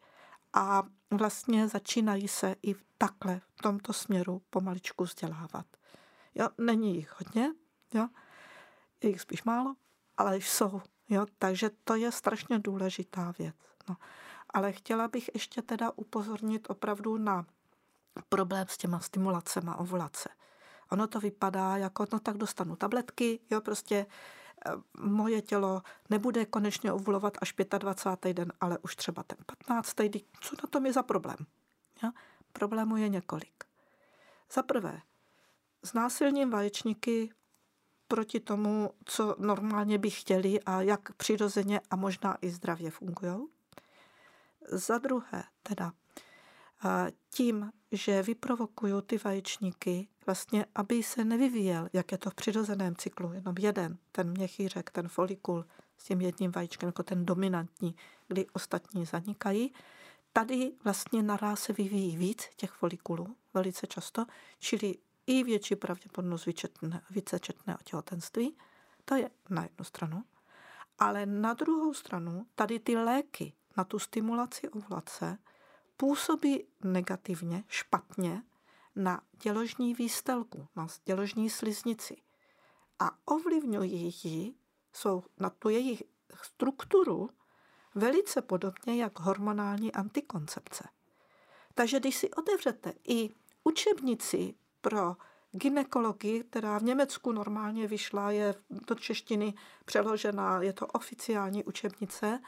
[0.53, 5.65] a vlastně začínají se i takhle v tomto směru pomaličku vzdělávat.
[6.35, 7.53] Jo, není jich hodně,
[7.93, 8.07] jo,
[9.03, 9.75] je jich spíš málo,
[10.17, 10.81] ale jsou.
[11.09, 13.55] Jo, takže to je strašně důležitá věc.
[13.89, 13.95] No.
[14.49, 17.45] Ale chtěla bych ještě teda upozornit opravdu na
[18.29, 20.29] problém s těma stimulacema ovulace.
[20.91, 24.05] Ono to vypadá jako, no tak dostanu tabletky, jo, prostě
[24.99, 28.33] moje tělo nebude konečně ovulovat až 25.
[28.33, 29.95] den, ale už třeba ten 15.
[29.95, 30.21] den.
[30.41, 31.37] Co na tom je za problém?
[32.03, 32.11] Jo?
[32.53, 33.63] Problémů je několik.
[34.51, 35.01] Za prvé,
[35.81, 37.33] znásilním vaječníky
[38.07, 43.47] proti tomu, co normálně by chtěli a jak přirozeně a možná i zdravě fungují.
[44.71, 45.93] Za druhé, teda
[47.29, 53.33] tím, že vyprovokuju ty vaječníky, vlastně, aby se nevyvíjel, jak je to v přirozeném cyklu,
[53.33, 55.65] jenom jeden, ten měchýřek, ten folikul
[55.97, 57.95] s tím jedním vajíčkem, jako ten dominantní,
[58.27, 59.73] kdy ostatní zanikají.
[60.33, 64.25] Tady vlastně naraz se vyvíjí víc těch folikulů, velice často,
[64.59, 64.95] čili
[65.27, 66.47] i větší pravděpodobnost
[67.09, 68.57] vícečetného těhotenství.
[69.05, 70.23] To je na jednu stranu.
[70.99, 75.37] Ale na druhou stranu tady ty léky na tu stimulaci ovulace
[75.97, 78.43] působí negativně, špatně
[78.95, 82.17] na děložní výstelku, na děložní sliznici
[82.99, 84.53] a ovlivňují ji,
[84.93, 86.03] jsou na tu jejich
[86.43, 87.29] strukturu
[87.95, 90.89] velice podobně jak hormonální antikoncepce.
[91.73, 93.29] Takže když si otevřete i
[93.63, 95.15] učebnici pro
[95.51, 99.53] ginekologii, která v Německu normálně vyšla, je do češtiny
[99.85, 102.41] přeložená, je to oficiální učebnice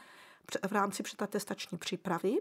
[0.68, 2.36] v rámci předatestační přípravy,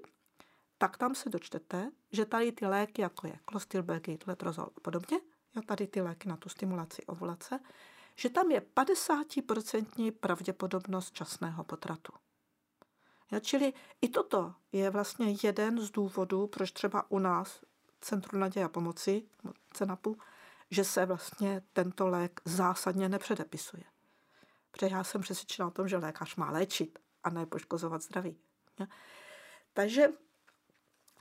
[0.78, 5.20] tak tam se dočtete, že tady ty léky, jako je klostilbegy, letrozol a podobně,
[5.56, 7.60] jo, tady ty léky na tu stimulaci ovulace,
[8.16, 12.14] že tam je 50% pravděpodobnost časného potratu.
[13.32, 17.62] Jo, čili i toto je vlastně jeden z důvodů, proč třeba u nás
[18.02, 19.24] Centru naděje a pomoci,
[19.74, 20.18] CENAPu,
[20.72, 23.84] že se vlastně tento lék zásadně nepředepisuje.
[24.72, 28.38] Protože já jsem přesvědčena o tom, že lékař má léčit a ne poškozovat zdraví.
[29.74, 30.08] Takže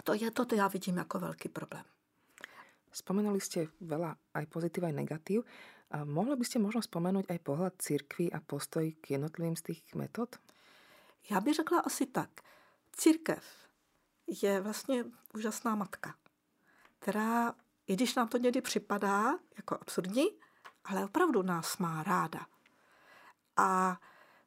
[0.07, 1.85] to je to, to já vidím jako velký problém.
[2.93, 5.45] Spomenuli ste veľa aj pozitív, aj negatív.
[5.93, 9.83] A mohli by ste možno spomenúť aj pohľad církvy a postoj k jednotlivým z tých
[9.95, 10.41] metod?
[11.31, 12.31] Já bych řekla asi tak.
[12.93, 13.45] Církev
[14.27, 16.15] je vlastně úžasná matka,
[16.99, 17.55] která,
[17.87, 20.27] i když nám to někdy připadá jako absurdní,
[20.85, 22.47] ale opravdu nás má ráda.
[23.57, 24.01] A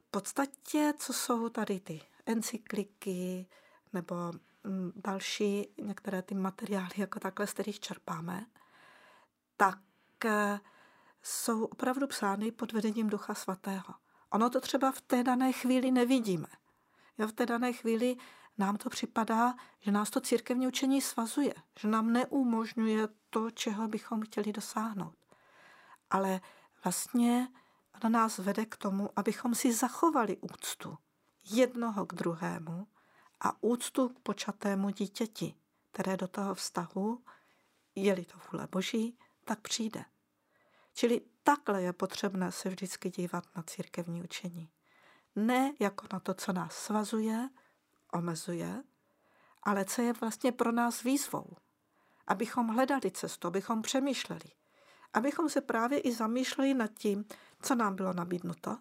[0.08, 3.45] v podstatě, co jsou tady ty encykliky
[3.93, 4.15] nebo
[4.95, 8.45] další některé ty materiály, jako takhle, z kterých čerpáme,
[9.58, 9.80] tak
[10.26, 10.60] eh,
[11.22, 13.93] jsou opravdu psány pod vedením Ducha Svatého.
[14.30, 16.48] Ono to třeba v té dané chvíli nevidíme.
[17.17, 18.15] Jo, v té dané chvíli
[18.58, 24.22] nám to připadá, že nás to církevní učení svazuje, že nám neumožňuje to, čeho bychom
[24.22, 25.15] chtěli dosáhnout.
[26.10, 26.41] Ale
[26.84, 27.48] vlastně
[28.00, 30.98] ona nás vede k tomu, abychom si zachovali úctu
[31.52, 32.88] jednoho k druhému,
[33.41, 35.56] a úctu k počatému dítěti,
[35.91, 37.23] které do toho vztahu,
[37.95, 40.06] je-li to vůle Boží, tak přijde.
[40.93, 44.69] Čili takhle je potřebné se vždycky dívat na církevní učení.
[45.36, 47.49] Ne jako na to, co nás svazuje,
[48.13, 48.84] omezuje,
[49.63, 51.58] ale co je vlastně pro nás výzvou.
[52.28, 54.52] Abychom hledali cestu, abychom přemýšleli.
[55.13, 57.25] Abychom se právě i zamýšleli nad tím,
[57.62, 58.78] co nám bylo nabídnuto,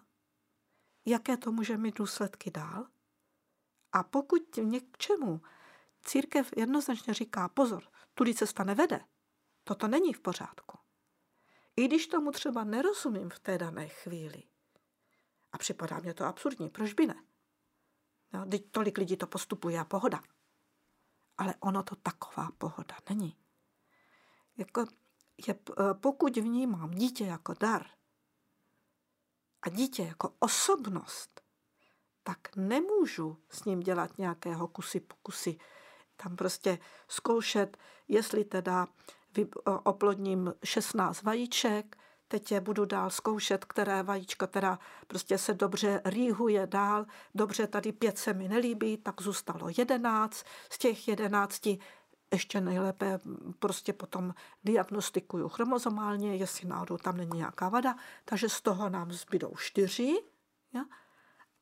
[1.05, 2.87] jaké to může mít důsledky dál–
[3.93, 5.41] a pokud něčemu
[6.01, 9.05] církev jednoznačně říká, pozor, tudy cesta nevede,
[9.63, 10.77] toto není v pořádku.
[11.75, 14.43] I když tomu třeba nerozumím v té dané chvíli.
[15.51, 17.23] A připadá mě to absurdní, proč by ne?
[18.33, 20.21] No, teď tolik lidí to postupuje a pohoda.
[21.37, 23.37] Ale ono to taková pohoda není.
[24.57, 24.85] Jako
[25.47, 25.59] je,
[25.93, 27.89] pokud vnímám dítě jako dar
[29.61, 31.38] a dítě jako osobnost,
[32.29, 35.57] tak nemůžu s ním dělat nějakého kusy pokusy.
[36.15, 38.87] Tam prostě zkoušet, jestli teda
[39.83, 46.67] oplodním 16 vajíček, teď je budu dál zkoušet, které vajíčko teda prostě se dobře rýhuje
[46.67, 51.79] dál, dobře tady pět se mi nelíbí, tak zůstalo jedenáct, z těch jedenácti
[52.31, 53.19] ještě nejlépe
[53.59, 59.55] prostě potom diagnostikuju chromozomálně, jestli náhodou tam není nějaká vada, takže z toho nám zbydou
[59.57, 60.15] čtyři
[60.73, 60.85] ja?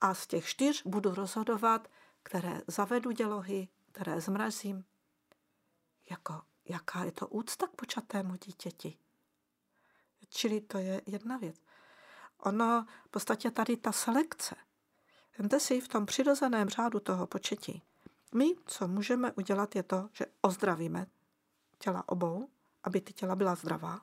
[0.01, 1.87] A z těch čtyř budu rozhodovat,
[2.23, 4.85] které zavedu dělohy, které zmrazím.
[6.09, 8.97] Jako, jaká je to úcta k počatému dítěti.
[10.29, 11.55] Čili to je jedna věc.
[12.37, 14.55] Ono, v podstatě tady ta selekce,
[15.37, 17.81] Vemte si v tom přirozeném řádu toho početí.
[18.35, 21.07] My, co můžeme udělat, je to, že ozdravíme
[21.79, 22.49] těla obou,
[22.83, 24.01] aby ty těla byla zdravá.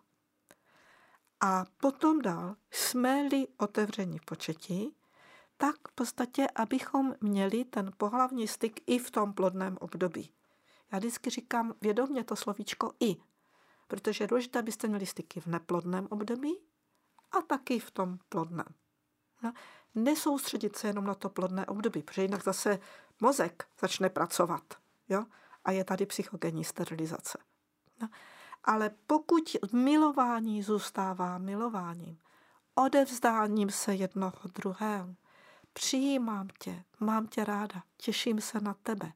[1.41, 4.97] A potom dál, jsme-li otevření v početí,
[5.57, 10.33] tak v podstatě, abychom měli ten pohlavní styk i v tom plodném období.
[10.93, 13.17] Já vždycky říkám vědomě to slovíčko i,
[13.89, 16.61] protože je důležité, abyste měli styky v neplodném období
[17.33, 18.75] a taky v tom plodném.
[19.43, 19.53] No,
[19.95, 22.79] nesoustředit se jenom na to plodné období, protože jinak zase
[23.21, 24.75] mozek začne pracovat.
[25.09, 25.25] Jo?
[25.65, 27.39] A je tady psychogenní sterilizace.
[28.01, 28.09] No,
[28.65, 32.19] ale pokud milování zůstává milováním,
[32.75, 35.15] odevzdáním se jednoho druhého,
[35.75, 39.13] přijímám tě, mám tě ráda, těším se na tebe.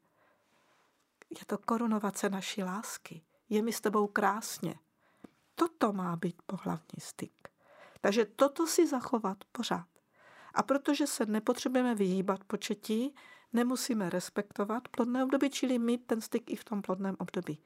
[1.31, 3.23] Je to korunovace naší lásky.
[3.49, 4.75] Je mi s tebou krásně.
[5.55, 7.49] Toto má být pohlavní styk.
[8.01, 9.87] Takže toto si zachovat pořád.
[10.55, 13.15] A protože se nepotřebujeme vyhýbat početí,
[13.53, 17.59] nemusíme respektovat plodné období, čili mít ten styk i v tom plodném období.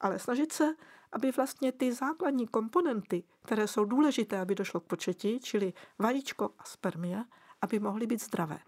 [0.00, 0.74] Ale snažit se,
[1.12, 6.64] aby vlastně ty základní komponenty, které jsou důležité, aby došlo k početí, čili vajíčko a
[6.64, 7.24] spermie,
[7.64, 8.58] aby mohly být zdravé.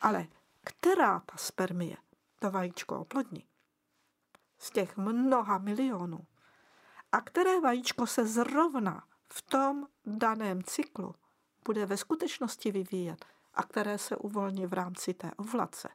[0.00, 0.26] Ale
[0.64, 1.96] která ta spermie
[2.38, 3.44] to vajíčko oplodní?
[4.58, 6.26] Z těch mnoha milionů.
[7.12, 11.14] A které vajíčko se zrovna v tom daném cyklu
[11.64, 13.24] bude ve skutečnosti vyvíjet
[13.54, 15.88] a které se uvolní v rámci té ovlace,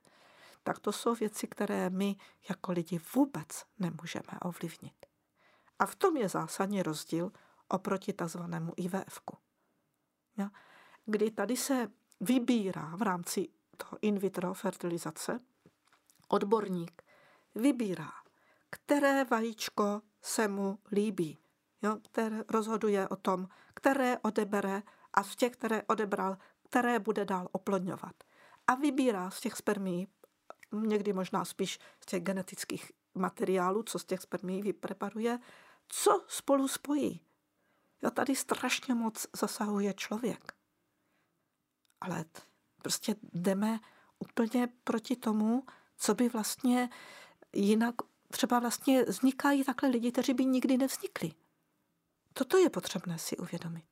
[0.63, 2.15] tak to jsou věci, které my
[2.49, 5.05] jako lidi vůbec nemůžeme ovlivnit.
[5.79, 7.31] A v tom je zásadní rozdíl
[7.67, 9.19] oproti takzvanému IVF.
[10.37, 10.49] Ja?
[11.05, 11.87] Kdy tady se
[12.19, 15.39] vybírá v rámci toho in vitro fertilizace,
[16.27, 17.03] odborník
[17.55, 18.11] vybírá,
[18.69, 21.37] které vajíčko se mu líbí,
[21.81, 27.47] jo, které rozhoduje o tom, které odebere a z těch, které odebral, které bude dál
[27.51, 28.15] oplodňovat.
[28.67, 30.07] A vybírá z těch spermí,
[30.71, 35.39] někdy možná spíš z těch genetických materiálů, co z těch spermí vypreparuje,
[35.87, 37.21] co spolu spojí.
[38.01, 40.58] Jo, tady strašně moc zasahuje člověk.
[42.01, 42.25] Ale
[42.81, 43.79] prostě jdeme
[44.19, 45.65] úplně proti tomu,
[45.97, 46.89] co by vlastně
[47.53, 47.95] jinak
[48.31, 51.33] třeba vlastně vznikají takhle lidi, kteří by nikdy nevznikli.
[52.33, 53.85] Toto je potřebné si uvědomit.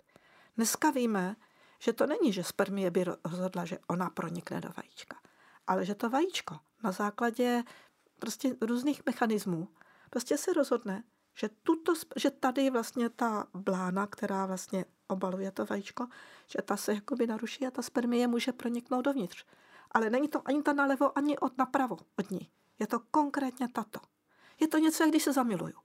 [0.55, 1.35] Dneska víme,
[1.79, 5.21] že to není, že spermie by rozhodla, že ona pronikne do vajíčka,
[5.67, 7.63] ale že to vajíčko na základě
[8.19, 9.69] prostě různých mechanismů
[10.09, 16.07] prostě se rozhodne, že, tuto, že tady vlastně ta blána, která vlastně obaluje to vajíčko,
[16.47, 19.45] že ta se jakoby naruší a ta spermie může proniknout dovnitř.
[19.91, 22.49] Ale není to ani ta nalevo, ani od napravo od ní.
[22.79, 23.99] Je to konkrétně tato.
[24.59, 25.75] Je to něco, jak když se zamiluju.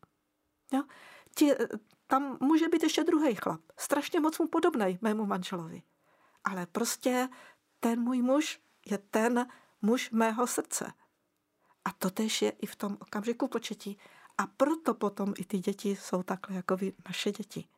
[0.72, 0.82] Jo?
[1.34, 1.52] Ti,
[2.06, 3.60] tam může být ještě druhý chlap.
[3.78, 5.82] Strašně moc mu podobný mému manželovi.
[6.44, 7.28] Ale prostě
[7.80, 9.46] ten můj muž je ten
[9.82, 10.92] muž mého srdce.
[11.84, 13.98] A to tež je i v tom okamžiku početí.
[14.38, 17.68] A proto potom i ty děti jsou takhle jako vy, naše děti.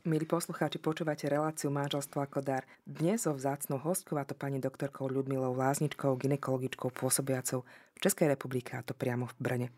[0.00, 2.64] Milí poslucháči, počúvate reláciu Manželstvo ako dar.
[2.88, 8.72] Dnes so vzácnou hostkou, a to pani doktorkou Ľudmilou Lázničkou, ginekologičkou pôsobiacou v Českej republike,
[8.72, 9.68] a to priamo v Brne.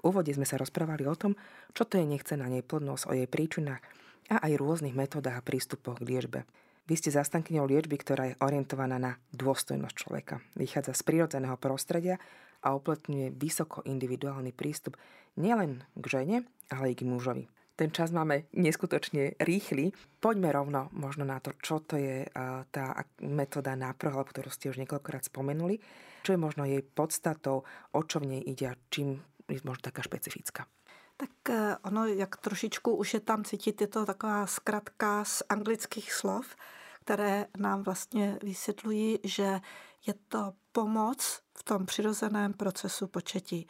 [0.00, 1.36] V úvode sme sa rozprávali o tom,
[1.76, 3.84] čo to je nechcená neplodnosť, o jej príčinách
[4.32, 6.48] a aj rôznych metodách a prístupoch k liečbe.
[6.88, 10.40] Vy ste zastankyňou liečby, ktorá je orientovaná na dôstojnosť človeka.
[10.56, 12.16] Vychádza z prírodzeného prostredia
[12.64, 14.96] a uplatňuje vysoko individuálny prístup
[15.36, 16.36] nielen k žene,
[16.72, 17.44] ale aj k mužovi.
[17.80, 19.96] Ten čas máme neskutočne rýchly.
[20.20, 22.28] Poďme rovno možno na to, čo to je
[22.68, 22.92] tá
[23.24, 25.80] metóda náprohľad, ktorú ste už niekoľkokrát spomenuli.
[26.20, 27.64] Čo je možno jej podstatou,
[27.96, 30.68] o čo v nej ide a čím je možno taká špecifická.
[31.16, 36.12] Tak e, ono, jak trošičku už je tam cítit, je to taková zkratka z anglických
[36.12, 36.56] slov,
[37.00, 39.60] které nám vlastně vysvětlují, že
[40.06, 43.68] je to pomoc v tom přirozeném procesu početí.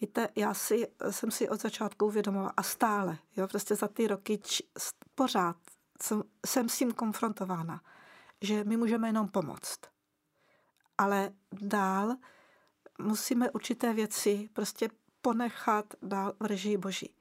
[0.00, 4.38] Víte, já si, jsem si od začátku uvědomila a stále, jo, prostě za ty roky
[4.38, 4.62] č,
[5.14, 5.56] pořád
[6.02, 7.80] jsem, jsem s tím konfrontována,
[8.40, 9.80] že my můžeme jenom pomoct.
[10.98, 12.16] Ale dál
[12.98, 14.88] musíme určité věci prostě
[15.22, 17.14] ponechat dál v režii boží.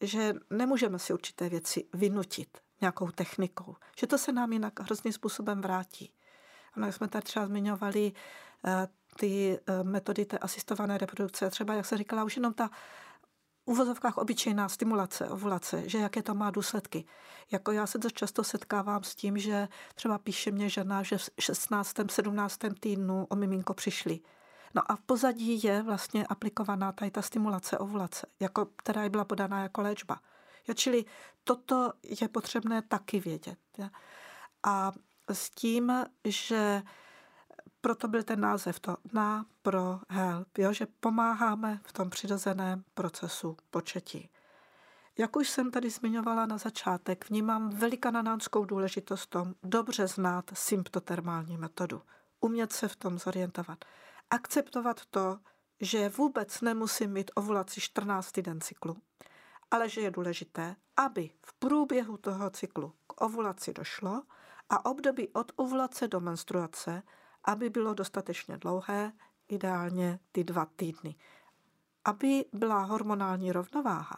[0.00, 2.58] Že nemůžeme si určité věci vynutit.
[2.80, 6.12] nějakou technikou, že to se nám jinak hrozným způsobem vrátí.
[6.72, 8.12] A jak jsme tady třeba zmiňovali
[8.64, 8.88] eh,
[9.20, 12.70] ty eh, metody té asistované reprodukce, třeba, jak se říkala, už jenom ta
[13.64, 17.04] uvozovkách obyčejná stimulace, ovulace, že jaké to má důsledky.
[17.50, 21.30] Jako já se dost často setkávám s tím, že třeba píše mě žena, že v
[21.40, 21.96] 16.
[22.10, 22.58] 17.
[22.80, 24.20] týdnu o miminko přišli.
[24.74, 29.62] No a v pozadí je vlastně aplikovaná tady ta stimulace ovulace, jako, která byla podaná
[29.62, 30.20] jako léčba.
[30.68, 31.04] Jo, čili
[31.44, 33.58] toto je potřebné taky vědět.
[34.66, 34.92] A
[35.32, 35.92] s tím,
[36.24, 36.82] že
[37.80, 43.56] proto byl ten název to na, pro, help, jo, že pomáháme v tom přirozeném procesu
[43.70, 44.30] početí.
[45.18, 52.02] Jak už jsem tady zmiňovala na začátek, vnímám velikananánskou důležitost tom dobře znát symptotermální metodu.
[52.40, 53.84] Umět se v tom zorientovat.
[54.30, 55.38] Akceptovat to,
[55.80, 58.38] že vůbec nemusím mít ovulaci 14.
[58.40, 58.96] den cyklu,
[59.70, 64.22] ale že je důležité, aby v průběhu toho cyklu k ovulaci došlo
[64.70, 67.02] a období od ovulace do menstruace
[67.48, 69.12] aby bylo dostatečně dlouhé,
[69.48, 71.14] ideálně ty dva týdny.
[72.04, 74.16] Aby byla hormonální rovnováha,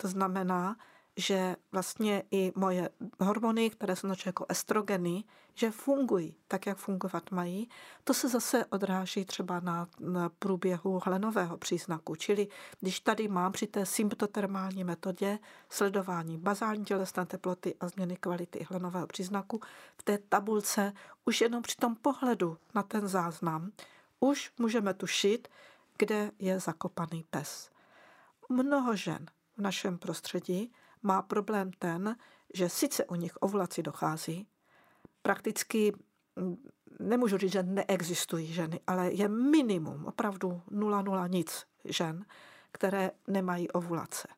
[0.00, 0.76] to znamená,
[1.16, 2.90] že vlastně i moje
[3.20, 7.68] hormony, které jsou jako estrogeny, že fungují tak, jak fungovat mají,
[8.04, 12.14] to se zase odráží třeba na, na průběhu hlenového příznaku.
[12.14, 12.48] Čili
[12.80, 15.38] když tady mám při té symptotermální metodě
[15.68, 19.60] sledování bazální tělesné teploty a změny kvality hlenového příznaku,
[19.98, 20.92] v té tabulce
[21.24, 23.72] už jenom při tom pohledu na ten záznam
[24.20, 25.48] už můžeme tušit,
[25.98, 27.70] kde je zakopaný pes.
[28.48, 30.72] Mnoho žen v našem prostředí
[31.02, 32.16] má problém ten,
[32.54, 34.46] že sice u nich ovulaci dochází,
[35.22, 35.92] prakticky
[36.36, 36.56] mm,
[37.00, 42.24] nemůžu říct, že neexistují ženy, ale je minimum, opravdu nula nula nic žen,
[42.72, 44.28] které nemají ovulace.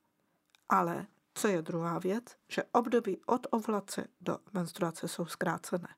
[0.68, 5.88] Ale co je druhá věc, že období od ovulace do menstruace jsou zkrácené.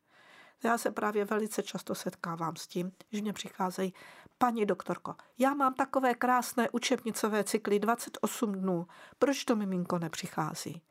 [0.64, 3.94] Já se právě velice často setkávám s tím, že mě přicházejí,
[4.38, 8.86] paní doktorko, já mám takové krásné učebnicové cykly 28 dnů,
[9.18, 10.82] proč to miminko nepřichází?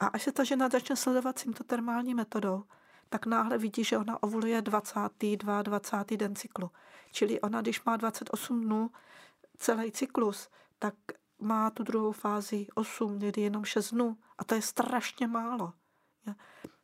[0.00, 2.64] A až se ta žena začne sledovat tímto termální metodou,
[3.08, 5.62] tak náhle vidí, že ona ovuluje 22.
[5.62, 5.96] 20.
[6.16, 6.70] den cyklu.
[7.12, 8.90] Čili ona, když má 28 dnů
[9.58, 10.94] celý cyklus, tak
[11.38, 14.16] má tu druhou fázi 8, někdy jenom 6 dnů.
[14.38, 15.72] A to je strašně málo.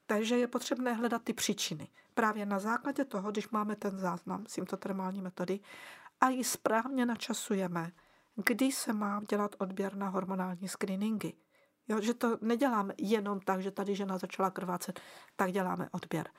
[0.06, 1.88] Takže je potřebné hledat ty příčiny.
[2.16, 5.60] Právě na základě toho, když máme ten záznam symptotermální metody
[6.20, 7.92] a ji správně načasujeme,
[8.36, 11.32] kdy se má dělat odběr na hormonální screeningy.
[11.88, 15.00] Jo, že to neděláme jenom tak, že tady žena začala krvácet,
[15.36, 16.30] tak děláme odběr.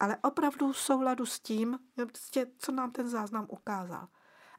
[0.00, 4.08] Ale opravdu v souladu s tím, prostě, co nám ten záznam ukázal.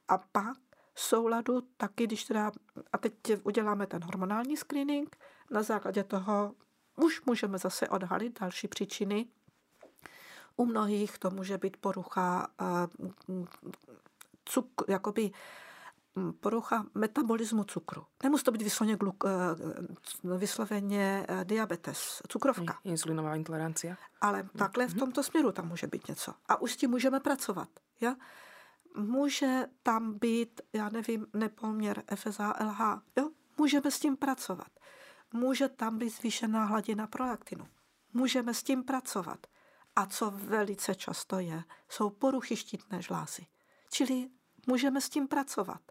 [0.07, 0.57] A pak
[0.93, 2.51] v souladu taky, když teda,
[2.93, 3.13] a teď
[3.43, 5.17] uděláme ten hormonální screening,
[5.51, 6.55] na základě toho
[6.95, 9.27] už můžeme zase odhalit další příčiny.
[10.55, 12.47] U mnohých to může být porucha
[13.29, 13.45] uh,
[14.45, 15.31] cuk, jakoby
[16.39, 18.05] porucha metabolismu cukru.
[18.23, 22.79] Nemusí to být vysloveně, gluk, eh, vysloveně eh, diabetes, cukrovka.
[22.83, 23.97] Insulinová intolerancia.
[24.21, 24.99] Ale takhle v mhm.
[24.99, 26.33] tomto směru tam může být něco.
[26.47, 27.69] A už s tím můžeme pracovat.
[28.01, 28.15] Ja?
[28.97, 33.01] Může tam být, já nevím, nepoměr FSA, LH.
[33.17, 33.29] Jo?
[33.57, 34.67] Můžeme s tím pracovat
[35.35, 37.67] může tam být zvýšená hladina prolaktinu.
[38.13, 39.47] Můžeme s tím pracovat.
[39.95, 43.45] A co velice často je, jsou poruchy štítné žlázy.
[43.91, 44.29] Čili
[44.67, 45.81] můžeme s tím pracovat.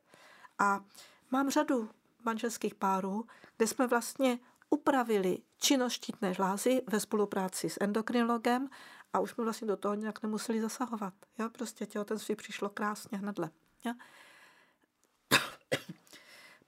[0.59, 0.85] A
[1.31, 1.91] mám řadu
[2.25, 3.27] manželských párů,
[3.57, 4.39] kde jsme vlastně
[4.71, 8.69] upravili činnost štítné žlázy ve spolupráci s endokrinologem
[9.13, 11.15] a už jsme vlastně do toho nějak nemuseli zasahovat.
[11.39, 11.51] Jo?
[11.51, 13.51] Prostě těhotenství přišlo krásně hnedle.
[13.85, 13.95] Jo?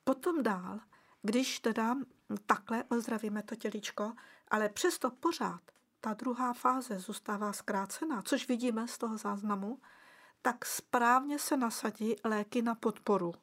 [0.05, 0.81] Potom dál
[1.27, 1.97] když teda
[2.47, 4.13] takhle ozdravíme to těličko,
[4.49, 5.61] ale přesto pořád
[6.07, 9.79] ta druhá fáze zůstává zkrácená, což vidíme z toho záznamu,
[10.43, 13.35] tak správně se nasadí léky na podporu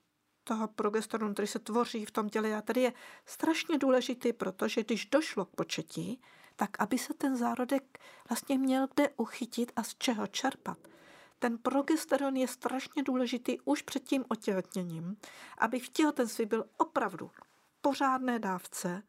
[0.44, 2.56] toho progesteronu, který se tvoří v tom těle.
[2.56, 2.94] A tady je
[3.26, 6.22] strašně důležitý, protože když došlo k početí,
[6.56, 8.00] tak aby se ten zárodek
[8.30, 10.78] vlastně měl kde uchytit a z čeho čerpat.
[11.40, 15.18] Ten progesteron je strašně důležitý už před tím otěhotněním,
[15.58, 17.32] aby v těhotenství byl opravdu
[17.82, 19.04] pořádné dávce,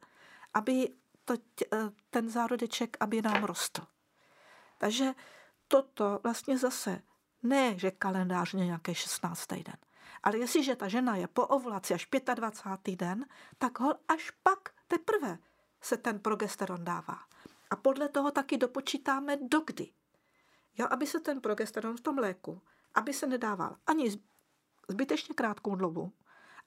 [0.55, 0.89] aby
[1.25, 1.79] to, eh,
[2.11, 3.87] ten zárodeček, aby nám rostl.
[4.79, 5.15] Takže
[5.69, 7.03] toto vlastně zase
[7.43, 9.63] ne, že kalendářně nějaký 16.
[9.63, 9.77] den,
[10.23, 12.97] ale jestliže ta žena je po ovulaci až 25.
[12.97, 13.27] den,
[13.59, 14.59] tak ho až pak
[14.89, 15.39] teprve
[15.81, 17.19] se ten progesteron dává.
[17.71, 19.93] A podle toho taky dopočítáme dokdy.
[20.79, 22.63] Jo, aby se ten progesteron v tom léku,
[22.95, 24.11] aby se nedával ani
[24.89, 26.13] zbytečně krátkou dobu,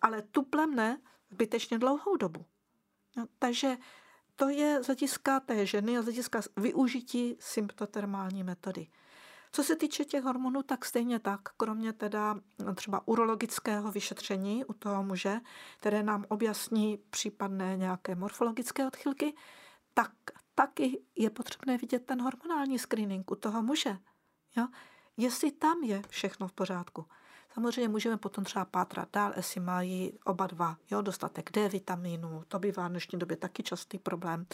[0.01, 2.45] ale tuplem ne zbytečně dlouhou dobu.
[3.17, 3.77] No, takže
[4.39, 8.87] to je z hlediska té ženy a z hlediska využití symptotermální metody.
[9.51, 12.39] Co se týče těch hormonů, tak stejně tak, kromě teda
[12.75, 15.39] třeba urologického vyšetření u toho muže,
[15.77, 19.35] které nám objasní případné nějaké morfologické odchylky,
[19.93, 20.11] tak
[20.55, 23.97] taky je potřebné vidět ten hormonální screening u toho muže.
[24.57, 24.67] Jo?
[25.17, 27.05] Jestli tam je všechno v pořádku.
[27.57, 32.43] Samozřejmě můžeme potom třeba pátrat dál, jestli mají oba dva jo, dostatek D vitamínu.
[32.47, 34.45] To bývá v dnešní době taky častý problém,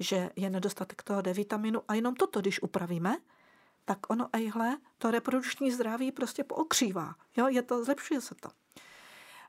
[0.00, 3.16] že je nedostatek toho D vitamínu a jenom toto, když upravíme,
[3.84, 7.14] tak ono ejhle, to reprodukční zdraví prostě pookřívá.
[7.36, 8.48] Jo, je to, zlepšuje se to.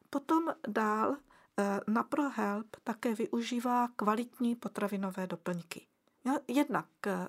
[0.10, 1.16] Potom dál
[1.58, 5.86] eh, na ProHelp také využívá kvalitní potravinové doplňky.
[6.26, 7.28] Jo, jednak eh,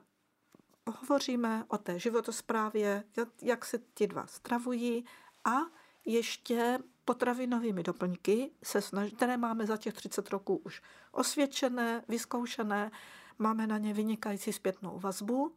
[0.87, 3.05] hovoříme o té životosprávě,
[3.43, 5.05] jak se ti dva stravují
[5.47, 5.57] a
[6.05, 10.82] ještě potravinovými doplňky, se snaží, které máme za těch 30 roků už
[11.12, 12.90] osvědčené, vyzkoušené,
[13.38, 15.57] máme na ně vynikající zpětnou vazbu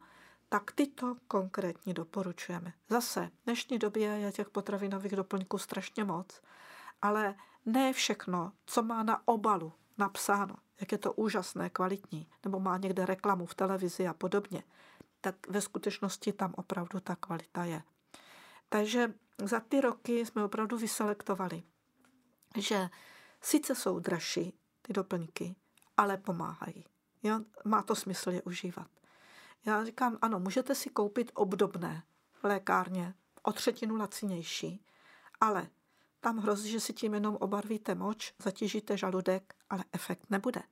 [0.50, 2.72] tak tyto konkrétně doporučujeme.
[2.88, 6.42] Zase, v dnešní době je těch potravinových doplňků strašně moc,
[7.02, 7.34] ale
[7.66, 13.06] ne všechno, co má na obalu napsáno, jak je to úžasné, kvalitní, nebo má někde
[13.06, 14.62] reklamu v televizi a podobně,
[15.20, 17.82] tak ve skutečnosti tam opravdu ta kvalita je.
[18.68, 19.14] Takže
[19.48, 21.62] za ty roky jsme opravdu vyselektovali,
[22.56, 22.88] že
[23.40, 25.56] sice jsou dražší ty doplňky,
[25.96, 26.84] ale pomáhají.
[27.22, 27.40] Jo?
[27.64, 28.86] Má to smysl je užívat.
[29.66, 34.84] Já říkám, ano, můžete si koupit obdobné v lékárně, o třetinu lacinější,
[35.40, 35.68] ale
[36.20, 40.62] tam hrozí, že si tím jenom obarvíte moč, zatížíte žaludek, ale efekt nebude.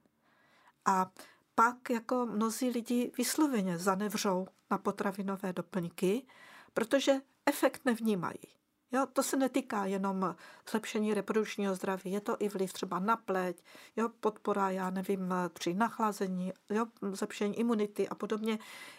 [0.85, 1.11] A
[1.55, 6.27] pak jako mnozí lidi vysloveně zanevřou na potravinové doplňky,
[6.75, 8.59] protože efekt nevnímají.
[8.93, 10.35] Jo, to se netýká jenom
[10.71, 13.63] zlepšení reprodukčního zdraví, je to i vliv třeba na pleť,
[13.97, 18.59] jo, podpora, já nevím, při nachlazení, jo, zlepšení imunity a podobně.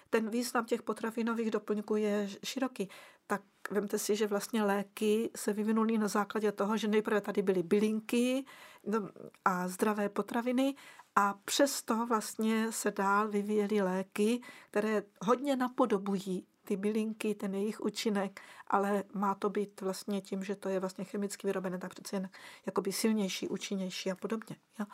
[0.09, 2.89] Ten význam těch potravinových doplňků je široký.
[3.27, 3.41] Tak
[3.71, 8.45] vemte si, že vlastně léky se vyvinuly na základě toho, že nejprve tady byly bylinky
[8.87, 9.09] no,
[9.45, 10.75] a zdravé potraviny
[11.15, 18.41] a přesto vlastně se dál vyvíjely léky, které hodně napodobují ty bylinky, ten jejich účinek,
[18.67, 22.29] ale má to být vlastně tím, že to je vlastně chemicky vyrobené, tak přece jen
[22.65, 24.55] jakoby silnější, účinnější a podobně.
[24.79, 24.85] Jo.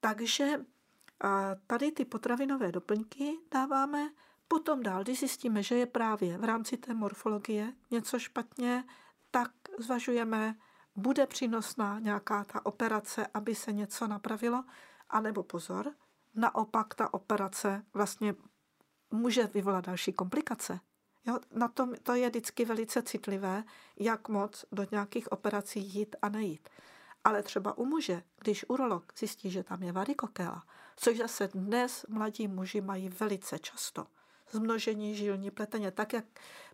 [0.00, 0.64] Takže
[1.66, 4.10] tady ty potravinové doplňky dáváme
[4.48, 8.84] potom dál, když zjistíme, že je právě v rámci té morfologie něco špatně,
[9.30, 10.54] tak zvažujeme,
[10.96, 14.64] bude přínosná nějaká ta operace, aby se něco napravilo,
[15.10, 15.92] anebo pozor,
[16.34, 18.34] naopak ta operace vlastně
[19.10, 20.80] může vyvolat další komplikace.
[21.26, 23.64] Jo, na tom to je vždycky velice citlivé,
[23.96, 26.68] jak moc do nějakých operací jít a nejít.
[27.24, 30.64] Ale třeba u muže, když urolog zjistí, že tam je varikokéla,
[30.96, 34.06] což zase dnes mladí muži mají velice často,
[34.50, 36.24] zmnožení žilní pleteně, tak jak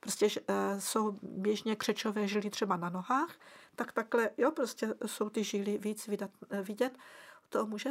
[0.01, 3.35] prostě e, jsou běžně křečové žily třeba na nohách,
[3.76, 6.93] tak takhle, jo, prostě jsou ty žily víc vidět, e, vidět
[7.47, 7.91] u toho muže.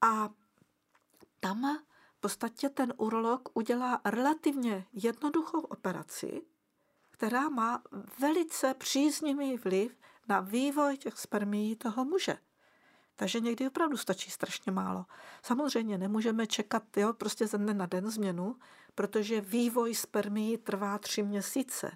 [0.00, 0.28] A
[1.40, 1.84] tam
[2.24, 6.42] podstatě ten urolog udělá relativně jednoduchou operaci,
[7.10, 7.82] která má
[8.18, 9.96] velice příznivý vliv
[10.28, 12.38] na vývoj těch spermií toho muže.
[13.16, 15.06] Takže někdy opravdu stačí strašně málo.
[15.42, 18.56] Samozřejmě nemůžeme čekat jo, prostě ze dne na den změnu,
[18.94, 21.92] protože vývoj spermií trvá tři měsíce.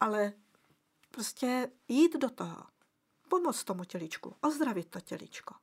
[0.00, 0.32] Ale
[1.10, 2.66] prostě jít do toho,
[3.28, 5.54] pomoct tomu těličku, ozdravit to těličko.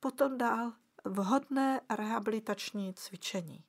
[0.00, 0.72] Potom dál
[1.08, 3.64] vhodné rehabilitační cvičení.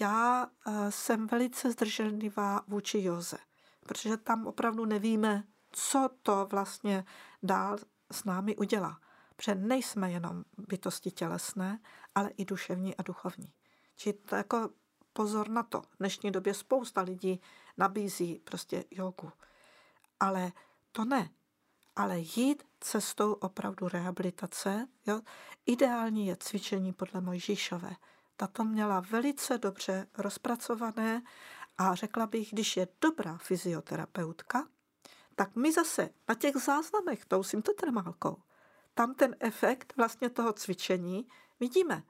[0.00, 3.38] Já eh, jsem velice zdrženlivá vůči joze,
[3.86, 7.04] protože tam opravdu nevíme, co to vlastně
[7.42, 7.78] dál
[8.12, 9.00] s námi udělá.
[9.36, 11.78] Protože nejsme jenom bytosti tělesné,
[12.14, 13.52] ale i duševní a duchovní.
[13.96, 14.70] Či to jako
[15.12, 15.80] pozor na to.
[15.80, 17.40] V dnešní době spousta lidí
[17.76, 19.32] nabízí prostě jogu.
[20.20, 20.52] Ale
[20.92, 21.30] to ne
[21.98, 24.88] ale jít cestou opravdu rehabilitace.
[25.06, 25.20] Jo?
[25.66, 27.96] Ideální je cvičení podle Mojžíšové.
[28.36, 31.22] Tato měla velice dobře rozpracované
[31.78, 34.68] a řekla bych, když je dobrá fyzioterapeutka,
[35.34, 38.36] tak my zase na těch záznamech tou symptotermálkou,
[38.94, 41.28] tam ten efekt vlastně toho cvičení
[41.60, 42.02] vidíme.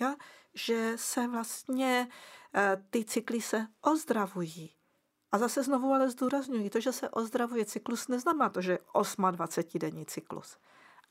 [0.00, 0.16] Ja?
[0.54, 2.08] Že se vlastně
[2.54, 4.74] eh, ty cykly se ozdravují,
[5.32, 8.78] a zase znovu ale zdůrazňuji, to, že se ozdravuje cyklus, neznamená to, že je
[9.30, 10.58] 28 denní cyklus,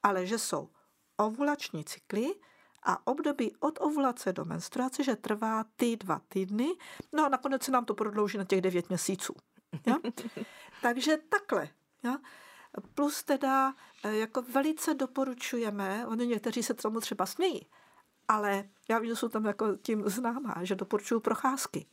[0.03, 0.69] ale že jsou
[1.17, 2.35] ovulační cykly
[2.83, 6.67] a období od ovulace do menstruace, že trvá ty dva týdny,
[7.13, 9.33] no a nakonec se nám to prodlouží na těch 9 měsíců.
[9.85, 9.95] Ja?
[10.81, 11.69] Takže takhle.
[12.03, 12.17] Ja?
[12.93, 17.67] Plus teda eh, jako velice doporučujeme, oni někteří se tomu třeba smějí,
[18.27, 21.85] ale já vím, že jsou tam jako tím známá, že doporučuju procházky.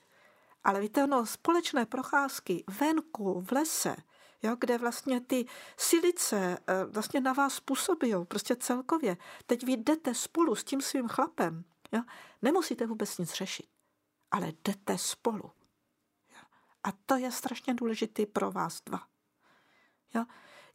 [0.66, 3.96] Ale víte, no, společné procházky venku, v lese,
[4.42, 5.46] jo, kde vlastně ty
[5.76, 9.16] silice eh, vlastně na vás působí, prostě celkově.
[9.46, 12.02] Teď vy jdete spolu s tím svým chlapem, jo,
[12.42, 13.66] nemusíte vůbec nic řešit,
[14.30, 15.50] ale jdete spolu.
[16.28, 16.38] Jo.
[16.84, 19.06] A to je strašně důležitý pro vás dva.
[20.14, 20.24] Jo.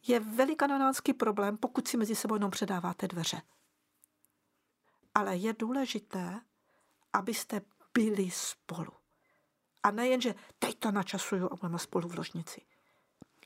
[0.08, 3.42] Je velikanánský problém, pokud si mezi sebou jenom předáváte dveře.
[5.16, 6.42] Ale je důležité,
[7.14, 7.62] abyste
[7.94, 9.01] byli spolu.
[9.84, 12.62] A nejen, že teď to načasuju a budeme spolu v ložnici.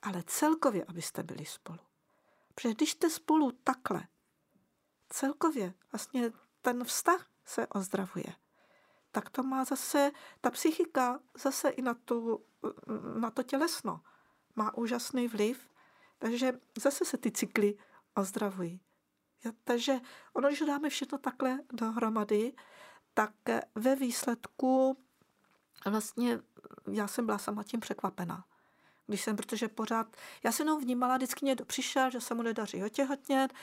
[0.02, 1.80] Ale celkově, abyste byli spolu.
[2.56, 4.08] Protože když jste spolu takhle,
[5.10, 6.32] celkově vlastně
[6.62, 8.36] ten vztah se ozdravuje.
[9.12, 10.12] Tak to má zase,
[10.42, 12.46] ta psychika zase i na, tu,
[13.20, 14.02] na to tělesno
[14.56, 15.70] má úžasný vliv,
[16.18, 17.78] takže zase se ty cykly
[18.16, 18.82] ozdravují.
[19.46, 20.00] Jo, takže
[20.34, 22.54] ono, když dáme všechno takhle dohromady,
[23.14, 23.32] tak
[23.76, 24.98] ve výsledku
[25.86, 26.40] vlastně
[26.92, 28.46] já jsem byla sama tím překvapená
[29.08, 30.08] když jsem, protože pořád,
[30.44, 33.54] já jsem jenom vnímala, vždycky někdo přišel, že se mu nedaří otěhotnět,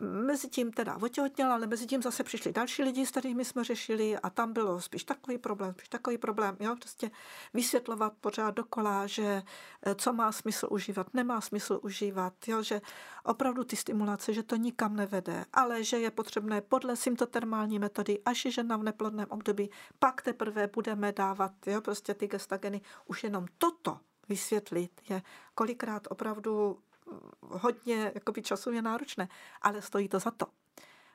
[0.00, 4.18] mezi tím teda otěhotněl, ale mezi tím zase přišli další lidi, s kterými jsme řešili
[4.18, 7.10] a tam bylo spíš takový problém, spíš takový problém, jo, prostě
[7.54, 9.42] vysvětlovat pořád dokola, že
[9.82, 12.80] eh, co má smysl užívat, nemá smysl užívat, jo, že
[13.24, 18.44] opravdu ty stimulace, že to nikam nevede, ale že je potřebné podle symptotermální metody, až
[18.44, 23.46] je žena v neplodném období, pak teprve budeme dávat, jo, prostě ty gestageny, už jenom
[23.58, 24.00] toto
[24.32, 25.22] vysvětlit je
[25.54, 29.28] kolikrát opravdu mm, hodně jakoby časově náročné,
[29.62, 30.46] ale stojí to za to.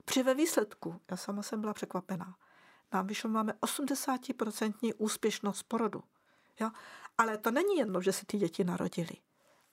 [0.06, 2.36] Při ve výsledku, já sama jsem byla překvapená,
[2.94, 6.04] nám vyšlo, máme 80% úspěšnost porodu.
[6.60, 6.72] Jo?
[7.18, 9.18] Ale to není jedno, že se ty děti narodily.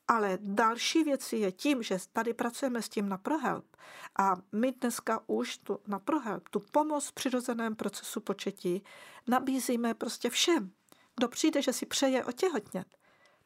[0.08, 3.76] Ale další věc je tím, že tady pracujeme s tím na ProHelp
[4.18, 8.82] a my dneska už tu, na ProHelp tu pomoc v přirozeném procesu početí
[9.26, 10.72] nabízíme prostě všem.
[11.16, 12.86] Kdo přijde, že si přeje otěhotnět,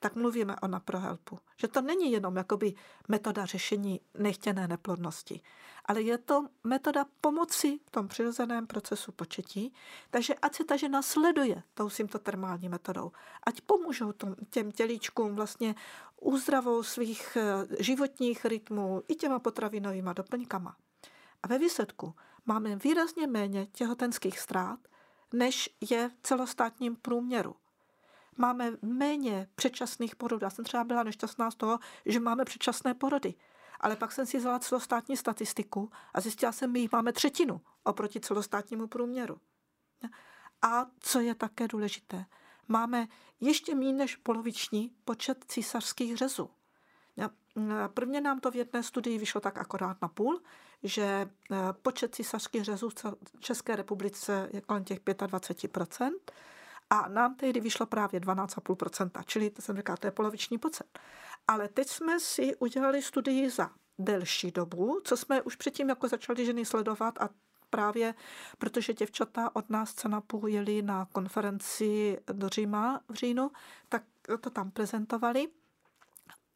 [0.01, 1.38] tak mluvíme o naprohelpu.
[1.57, 2.74] Že to není jenom jakoby
[3.09, 5.40] metoda řešení nechtěné neplodnosti,
[5.84, 9.74] ale je to metoda pomoci v tom přirozeném procesu početí,
[10.11, 13.12] takže ať se ta žena sleduje tou symptotermální metodou,
[13.46, 15.74] ať pomůžou tom, těm tělíčkům vlastně
[16.20, 20.76] úzdravou svých eh, životních rytmů i těma potravinovými doplňkama.
[21.42, 22.14] A ve výsledku
[22.46, 24.80] máme výrazně méně těhotenských ztrát,
[25.32, 27.57] než je v celostátním průměru
[28.39, 30.45] máme méně předčasných porodů.
[30.45, 33.34] Já jsem třeba byla nešťastná z toho, že máme předčasné porody.
[33.80, 38.20] Ale pak jsem si vzala celostátní statistiku a zjistila jsem, že jich máme třetinu oproti
[38.20, 39.41] celostátnímu průměru.
[40.62, 42.24] A co je také důležité,
[42.68, 43.09] máme
[43.41, 46.51] ještě méně než poloviční počet císařských řezů.
[47.95, 50.41] Prvně nám to v jedné studii vyšlo tak akorát na půl,
[50.82, 51.28] že e,
[51.82, 52.89] počet císařských řezů
[53.36, 56.11] v České republice je kolem těch 25%,
[56.91, 60.99] a nám tehdy vyšlo právě 12,5%, čili to jsem říkala, to je poloviční procent.
[61.49, 66.47] Ale teď jsme si udělali studii za delší dobu, co jsme už předtím jako začali
[66.47, 67.28] ženy sledovat a
[67.70, 68.14] právě
[68.59, 69.95] protože děvčata od nás
[70.26, 73.51] půl jeli na konferenci do Říma v říjnu,
[73.89, 74.03] tak
[74.41, 75.49] to tam prezentovali.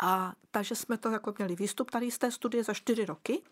[0.02, 3.42] A takže jsme to jako měli výstup tady z té studie za čtyři roky.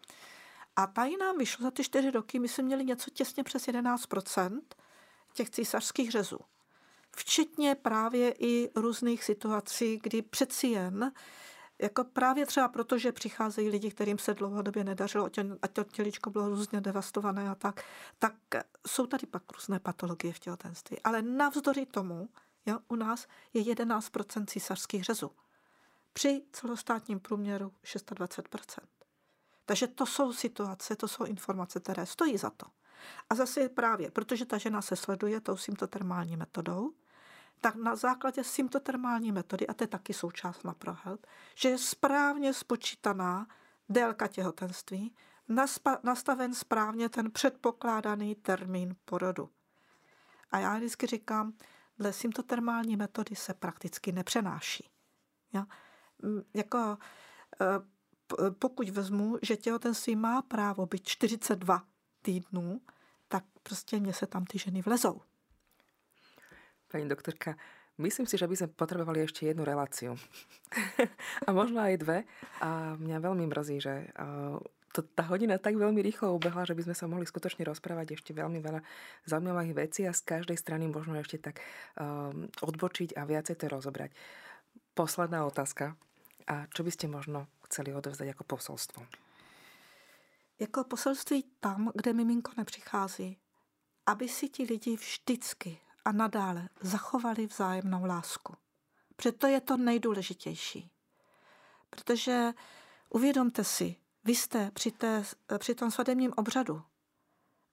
[0.76, 4.60] A tady nám vyšlo za ty čtyři roky, my jsme měli něco těsně přes 11%
[5.32, 6.38] těch císařských řezů
[7.16, 11.12] včetně právě i různých situací, kdy přeci jen
[11.82, 15.30] jako právě třeba proto, že přicházejí lidi, kterým se dlouhodobě nedařilo,
[15.62, 17.84] ať to těličko bylo různě devastované a tak,
[18.18, 18.34] tak
[18.86, 21.00] jsou tady pak různé patologie v těhotenství.
[21.00, 22.28] Ale navzdory tomu,
[22.66, 25.30] jo, u nás je 11% císařských řezů.
[26.12, 28.82] Při celostátním průměru 26%.
[29.64, 32.66] Takže to jsou situace, to jsou informace, které stojí za to.
[33.30, 36.92] A zase právě, protože ta žena se sleduje tou symptotermální metodou,
[37.60, 42.54] tak na základě symptotermální metody, a to je taky součást na ProHelp, že je správně
[42.54, 43.46] spočítaná
[43.88, 45.14] délka těhotenství,
[46.02, 49.50] nastaven správně ten předpokládaný termín porodu.
[50.50, 51.52] A já vždycky říkám,
[51.98, 54.90] dle symptotermální metody se prakticky nepřenáší.
[55.52, 55.66] Ja?
[56.54, 56.98] Jako,
[57.60, 57.66] e,
[58.50, 61.82] pokud vezmu, že těhotenství má právo být 42
[62.22, 62.80] týdnů,
[63.28, 65.20] tak prostě mě se tam ty ženy vlezou.
[66.90, 67.54] Pani doktorka,
[67.98, 70.18] myslím si, že by sme potrebovali ešte jednu reláciu.
[71.46, 72.18] a možno aj dve.
[72.58, 74.10] A mňa veľmi mrzí, že
[74.90, 78.34] to, tá hodina tak veľmi rýchlo ubehla, že by sme sa mohli skutočne rozprávať ešte
[78.34, 78.82] veľmi veľa
[79.30, 81.62] zaujímavých vecí a z každej strany možno ešte tak
[81.94, 84.10] um, odbočiť a viacej to rozobrať.
[84.98, 85.94] Posledná otázka.
[86.50, 89.29] A čo by ste možno chceli odovzdať jako posolstvo?
[90.60, 93.38] Jako poselství tam, kde miminko nepřichází,
[94.06, 98.56] aby si ti lidi vždycky a nadále zachovali vzájemnou lásku.
[99.16, 100.90] Proto je to nejdůležitější.
[101.90, 102.52] Protože
[103.08, 105.24] uvědomte si, vy jste při, té,
[105.58, 106.82] při tom svatebním obřadu,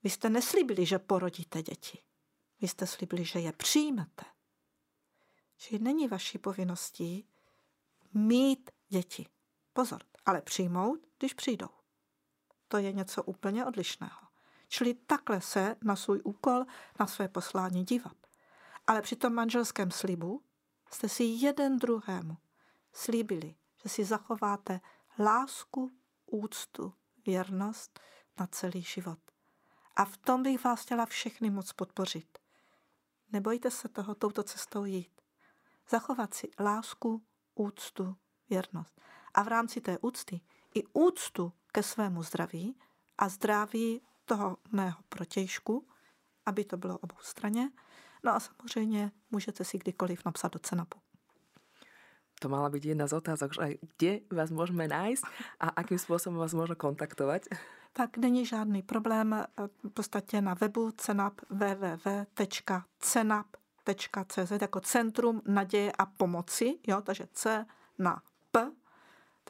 [0.02, 1.98] vy jste neslíbili, že porodíte děti.
[2.60, 4.24] Vy jste slíbili, že je přijmete.
[5.56, 7.28] Že není vaší povinností
[8.14, 9.26] mít děti.
[9.72, 11.77] Pozor, ale přijmout, když přijdou.
[12.68, 14.28] To je něco úplně odlišného.
[14.68, 16.64] Čili takhle se na svůj úkol,
[17.00, 18.16] na své poslání dívat.
[18.86, 20.42] Ale při tom manželském slibu
[20.90, 22.36] jste si jeden druhému
[22.92, 24.80] slíbili, že si zachováte
[25.18, 25.90] lásku,
[26.26, 26.94] úctu,
[27.26, 28.00] věrnost
[28.40, 29.18] na celý život.
[29.96, 32.38] A v tom bych vás chtěla všechny moc podpořit.
[33.32, 35.20] Nebojte se toho touto cestou jít.
[35.90, 37.22] Zachovat si lásku,
[37.54, 38.16] úctu,
[38.50, 39.00] věrnost.
[39.34, 40.40] A v rámci té úcty
[40.74, 42.76] i úctu ke svému zdraví
[43.18, 45.88] a zdraví toho mého protějšku,
[46.46, 47.70] aby to bylo obou straně.
[48.24, 50.98] No a samozřejmě můžete si kdykoliv napsat do cenapu.
[52.40, 55.26] To mala byť jedna z otázok, že kde vás môžeme nájsť
[55.58, 57.50] a akým spôsobom vás môžeme kontaktovať?
[57.92, 59.44] Tak není žádný problém.
[59.84, 62.92] V podstatě na webu cenap www.cenap.cz
[64.60, 67.66] jako Centrum naděje a pomoci, jo, takže C
[67.98, 68.22] na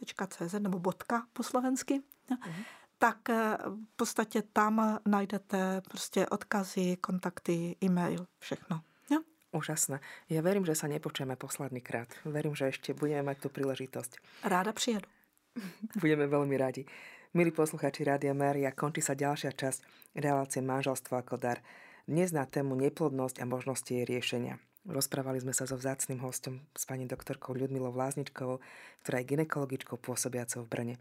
[0.05, 2.03] .cz nebo bodka po slovensky.
[2.31, 3.57] Mm-hmm tak eh,
[3.93, 8.81] v podstatě tam najdete prostě odkazy, kontakty, e-mail, všechno.
[9.11, 9.21] Jo?
[9.53, 10.01] Úžasné.
[10.29, 12.13] Ja verím, že sa nepočujeme posledný krát.
[12.29, 14.45] Verím, že ešte budeme mať tú príležitosť.
[14.45, 15.09] Ráda přijedu.
[16.03, 16.85] budeme veľmi radi.
[17.33, 19.81] Milí posluchači Rádia Maria, končí sa ďalšia časť
[20.21, 21.65] relácie Manželstvo ako dar.
[22.09, 24.61] Dnes na tému neplodnosť a možnosti jej riešenia.
[24.89, 28.57] Rozprávali sme sa so vzácným hostom s pani doktorkou Ľudmilou Vlázničkovou,
[29.05, 30.95] ktorá je ginekologičkou pôsobiacou v Brne.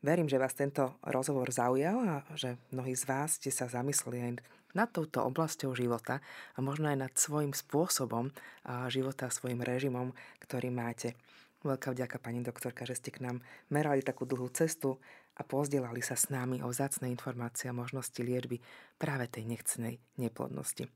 [0.00, 4.32] Verím, že vás tento rozhovor zaujal a že mnohí z vás ste sa zamysleli aj
[4.72, 6.24] nad touto oblasťou života
[6.56, 8.32] a možno aj nad svojim spôsobom
[8.88, 11.12] života, svojim režimom, ktorý máte.
[11.60, 14.96] Veľká vďaka pani doktorka, že ste k nám merali takú dlhú cestu
[15.36, 18.64] a pozdielali sa s nami o vzácnej informácie a možnosti liečby
[18.96, 20.88] práve tej nechcenej neplodnosti.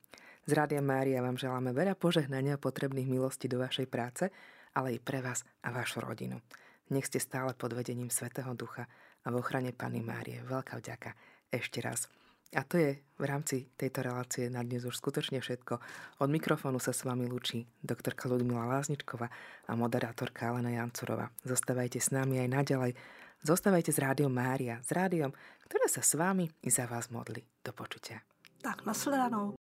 [0.51, 4.35] Z Rádia Mária vám želáme veľa požehnania a potrebných milostí do vašej práce,
[4.75, 6.43] ale i pre vás a vašu rodinu.
[6.91, 8.91] Nech ste stále pod vedením Svetého Ducha
[9.23, 10.43] a v ochrane Pany Márie.
[10.43, 11.15] Veľká vďaka
[11.55, 12.11] ešte raz.
[12.51, 15.79] A to je v rámci tejto relácie na dnes už skutočne všetko.
[16.19, 19.31] Od mikrofónu sa s vami lúči doktorka Ludmila Lázničková
[19.71, 21.31] a moderátorka Alena Jancurova.
[21.47, 22.93] Zostávajte s nami aj naďalej.
[23.47, 25.31] Zostávajte s Rádiom Mária, s rádiom,
[25.71, 27.47] ktoré sa s vami i za vás modli.
[27.63, 28.19] Do počutia.
[28.67, 29.60] Tak, nasledanou.